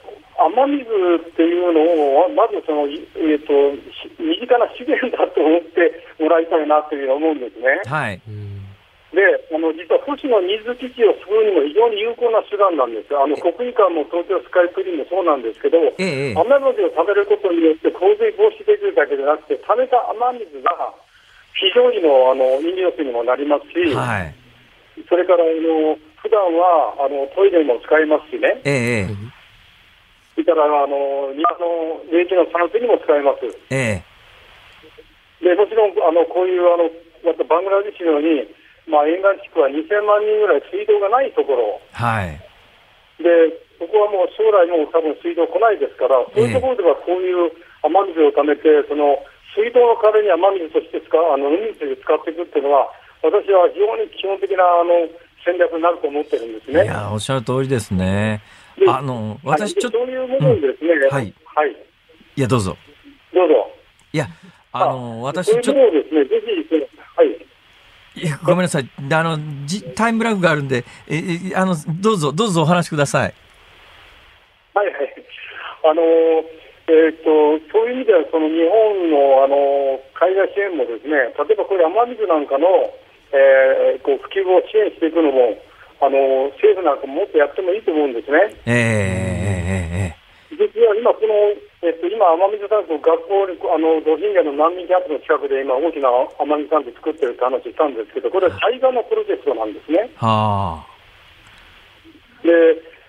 [0.43, 1.81] 雨水っていうの
[2.25, 3.53] を、まずその、いえっ、と、
[3.93, 7.81] し身近な資源だと思ってもらいたいなというふうに思うんですね。
[7.85, 8.19] はい。
[9.11, 9.19] で、
[9.51, 13.23] あの、実は都市の水基地を作るにも非常に有効な手段なんですよ。
[13.23, 20.95] あの、国技館も東京スカイツリーもそうなんですけど、ええ雨水を貯めることによって洪水防止できるだけじゃなくて、貯めた雨水が
[21.59, 24.31] 非常にの、あの、飲料水にもなりますし、はい。
[25.11, 28.63] それから、あの、普段は、あの、トイレにも使えますしね。
[28.63, 29.31] ええ
[30.35, 33.43] それから、あの、庭の植木の散水にも使えます。
[33.69, 34.11] ええ
[35.43, 36.87] で、もちろん、あの、こういう、あの、
[37.25, 38.47] またバングラデシュのように、
[38.87, 41.81] まあ、沿岸地区は2000万人ぐらい水道がないところ。
[41.93, 42.37] はい。
[43.21, 43.27] で、
[43.77, 47.51] ここはもう将来もう多分水道来ないですから、そういうところではこういう
[47.83, 49.17] 雨水を貯めて、その、
[49.57, 52.89] 水道の代わりに雨水として使う、あの、海水で使っていくっていうのは、
[53.21, 55.09] 私は非常に基本的な、あの、
[55.45, 56.83] 戦略になると思ってるんですね。
[56.83, 58.41] いや、おっしゃる通りですね。
[58.77, 60.93] であの、私ちょっと、そういう部分ですね。
[60.93, 61.33] うんはい。
[61.45, 61.75] はい。
[62.35, 62.77] いや、どうぞ。
[63.33, 63.71] どうぞ。
[64.13, 64.27] いや、
[64.71, 66.65] あの、私ちょっいうものをですね、ぜひ、はい。
[66.69, 66.87] と、いや
[68.43, 68.89] ごめんなさい。
[68.99, 71.17] であの、じタイムラグがあるんで、え、
[71.51, 73.33] えあの、どうぞ、どうぞお話しください。
[74.73, 74.95] はいはい。
[75.83, 76.01] あの
[76.87, 82.67] えっ、と、そういう意味では、その日本の、あの海外支援もですね、例えばこれ雨水なんかの、
[83.31, 85.57] えーこう普及を支援していくのも、
[86.01, 88.39] あの政府なんかももっとやってもいいと思うんですね。
[88.65, 89.90] ええええええ
[90.51, 91.33] 実や今この、
[91.81, 100.11] えっと、今、雨水タンクを学校に、あの、ロヒンギャの難民キャンプの近くで今、大きな雨水タンク作ってるって話したんですけど、これは対岸のプロジェクトなんですね。
[100.19, 100.87] はあ。
[102.43, 102.51] で、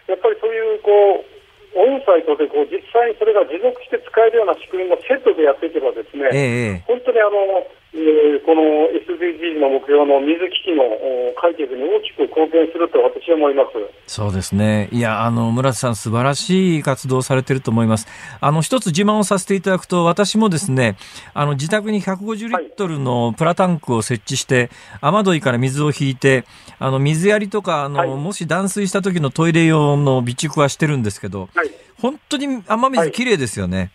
[0.06, 1.32] やっぱりそういう、こう、
[1.74, 6.38] オンサイトでこう実際にそれが持続して使えるような仕組みもセットでやっていけばですね、え
[6.76, 7.64] え本当にあの、
[7.94, 13.68] えーこの SDGs の目標の水危機のお解決に大きく貢献すると私は思います。
[14.06, 14.88] そうですね。
[14.90, 18.08] いや、あの、村瀬さん素晴らしい活動をされてると思います。
[18.40, 20.96] あの、一つ自慢をさせていただくと、私もですね、
[21.34, 24.70] あの、自宅に150リットルのプラタンクを設置して、
[25.00, 26.44] 雨どいから水を引いて、
[26.78, 31.70] あの、水やりとか、あの、はいもし断水した時のトイレ用の備蓄はしてるんですけど、はい。
[32.00, 33.90] 本当に雨水きれいですよね。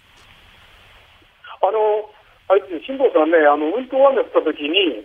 [1.61, 2.09] あの、
[2.47, 5.03] あれです辛坊さんね、あの、運動雨降った時に、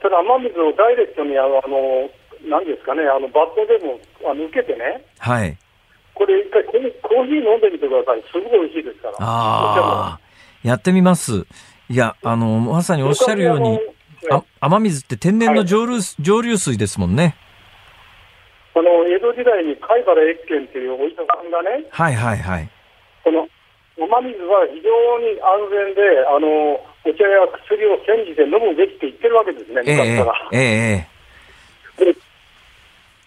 [0.00, 2.10] それ雨水をダイレクトに、あの、あの
[2.44, 5.56] 何ですかね、あの、バットでも、あの、受けてね、はい。
[6.14, 8.22] これ一回コーヒー飲んでみてください。
[8.30, 9.14] すごい美味しいですから。
[9.20, 10.20] ああ、
[10.62, 11.46] やってみます。
[11.88, 13.80] いや、あの、まさにおっしゃるように、
[14.30, 17.36] あ雨水って天然の蒸留,、蒸留水ですもんね。
[18.74, 22.70] あの、江戸時代に貝原越見っていうお医者さんがね、はいはいはい。
[23.24, 23.48] この
[23.98, 24.88] 雨水は非常
[25.20, 30.48] に安全で、あの、お茶や薬を煎じて飲むべきって言ってるわけですね、ええ昔から。
[30.52, 31.08] えええ
[32.00, 32.16] えで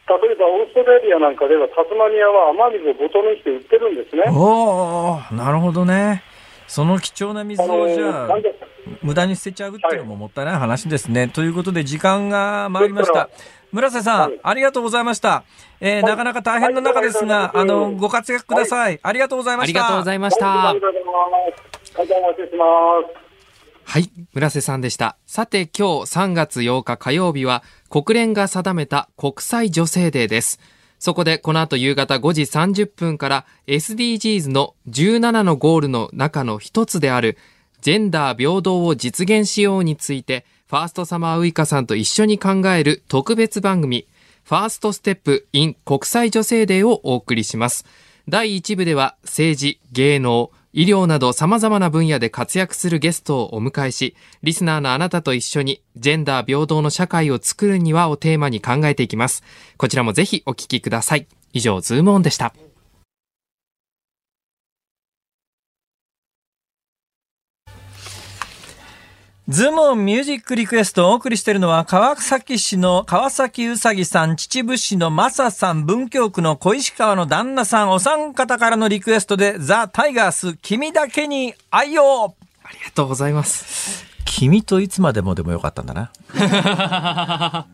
[0.07, 4.23] 例えばオーストラリアなんかではタスマニアは雨水をボトルにして売ってるんですね。
[4.29, 6.21] おおなるほどね。
[6.67, 8.53] その貴重な水をじゃあなん、で
[9.01, 11.27] 無駄に捨てちゃうっていうのももったいない話ですね。
[11.27, 13.29] ということで、時間が参りました。
[13.75, 15.43] 村瀬さん、はいありがとうございました。
[15.81, 18.99] えーなかなか大変な中ですが、はいあの、ご活躍ください。
[19.03, 19.79] ありがとうございました。
[19.81, 20.73] ありがとうございましあた。
[23.83, 25.17] はい、村瀬さんでした。
[25.25, 30.61] さて今日3月8日火曜日は国連が定めた国際女性デーです。
[30.97, 37.37] そこでこの後夕方5時30分から SDGs の17のゴールの中の一つである
[37.81, 44.07] ジェンダー平等を実現しようについてファーストサマーウイカさんと一緒に考える特別番組
[44.43, 47.85] ファーストステップ in 国際女性デーをお送りします。
[48.27, 59.43] 第1部では政治、芸能、医療など様々な分野で活躍するゲストをお迎えし、リスナーのあなたと一緒にジェンダー平等の社会を作るにはをテーマに考えていきます。
[59.77, 61.27] こちらもぜひお聞きください。
[61.53, 62.53] 以上、ズームオンでした。
[69.47, 82.33] ズモンミュージックリクエストをお送りしているのは川崎市の川崎うさぎさん、秩父市のまささん、文京区の小石川の旦那さん、お三方からのリクエストでザ・タイガース、君だけに愛を
[82.63, 84.14] ありがとうございます。
[84.37, 86.11] 君といつまでもでもよかったんだな。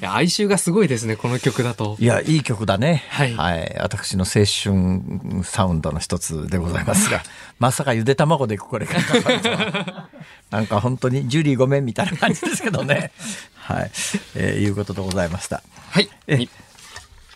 [0.00, 1.96] いや哀愁がすごいですね、この曲だと。
[2.00, 3.04] いや、いい曲だね。
[3.10, 7.22] はい私の青春サウンドの一つでございますが、
[7.60, 10.08] まさかゆで卵でこれがか
[10.50, 13.12] なんか本当にジュリーごめんみたいな感じですけどね。
[13.54, 13.90] はい。
[14.34, 15.62] えーいうことでございました。
[15.90, 16.08] はい。
[16.26, 16.50] えに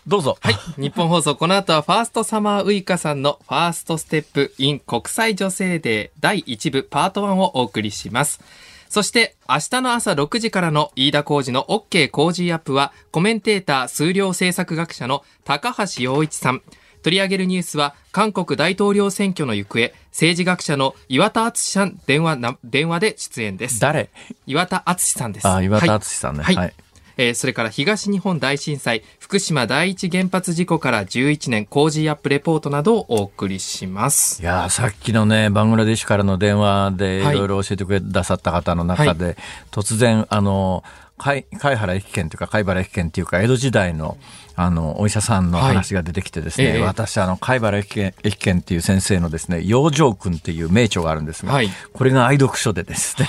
[0.09, 0.39] どうぞ。
[0.41, 0.55] はい。
[0.81, 8.41] 日本放送、この後はファーストサマーウイカさんのファーストステップ in 国際女性デー第1部パート1をお送りします。
[8.89, 16.63] そして、明日の朝6時からの飯田浩二の OK 工事アップは、コメンテーター数量政策学者の高橋洋一さん。
[17.03, 23.79] 取り上げるニュースは、韓国大統領選挙の行方、政治学者の岩田敦さん、電話な、電話で出演です。
[23.79, 24.09] 誰？
[24.47, 25.47] 岩田敦さんです。
[25.47, 26.43] あ、岩田はい敦さんね。
[26.43, 26.55] はい。
[26.55, 26.73] はい。
[27.21, 34.41] えーそれから東日本大震災、福島第一原発事故から11年、工事アップレポートなどをお送りします。
[34.41, 37.37] いやーさっきのね、バングラデシュからの電話でいはい。
[37.37, 39.35] ろいろ教えてくださった方の中で、
[39.69, 40.85] 突然、あの、
[41.17, 44.17] 貝貝原駅県というか、貝原駅県というか、江戸時代の、
[44.55, 46.83] あの、お医者さんの話が出てきてですね、はいええ。
[46.83, 51.69] 私、あの、貝原駅県駅県っていう先生のですね、養生君っていう名著があるんですが、はい。
[51.91, 53.27] これが愛読書でですね、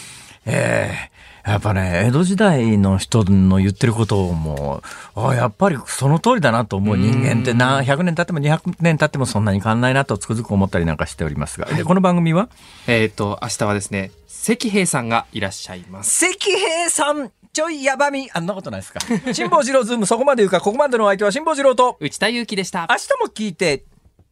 [0.46, 1.15] ええ
[1.46, 4.82] やっぱね、江戸時代の人の言ってることをも
[5.14, 6.96] う、あやっぱりその通りだなと思う。
[6.96, 11.66] 人間ってな、100年経っても200年経ってもそんなに変わんないなとつくづく思ったりなんかしておりますが。
[11.66, 12.48] で、この番組は？
[12.88, 16.10] えっ、と、明日はですね、関平さんがいらっしゃいます。
[16.26, 18.28] 関平さんちょいやばみ。
[18.32, 18.98] あんなことないですか？
[19.32, 22.88] 辛坊治郎ズームそこまで言うか、ここまでのお相手は辛坊治郎と、内田祐樹でした。
[22.90, 23.84] 明日も聞いて、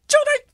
[0.08, 0.46] ちょうだい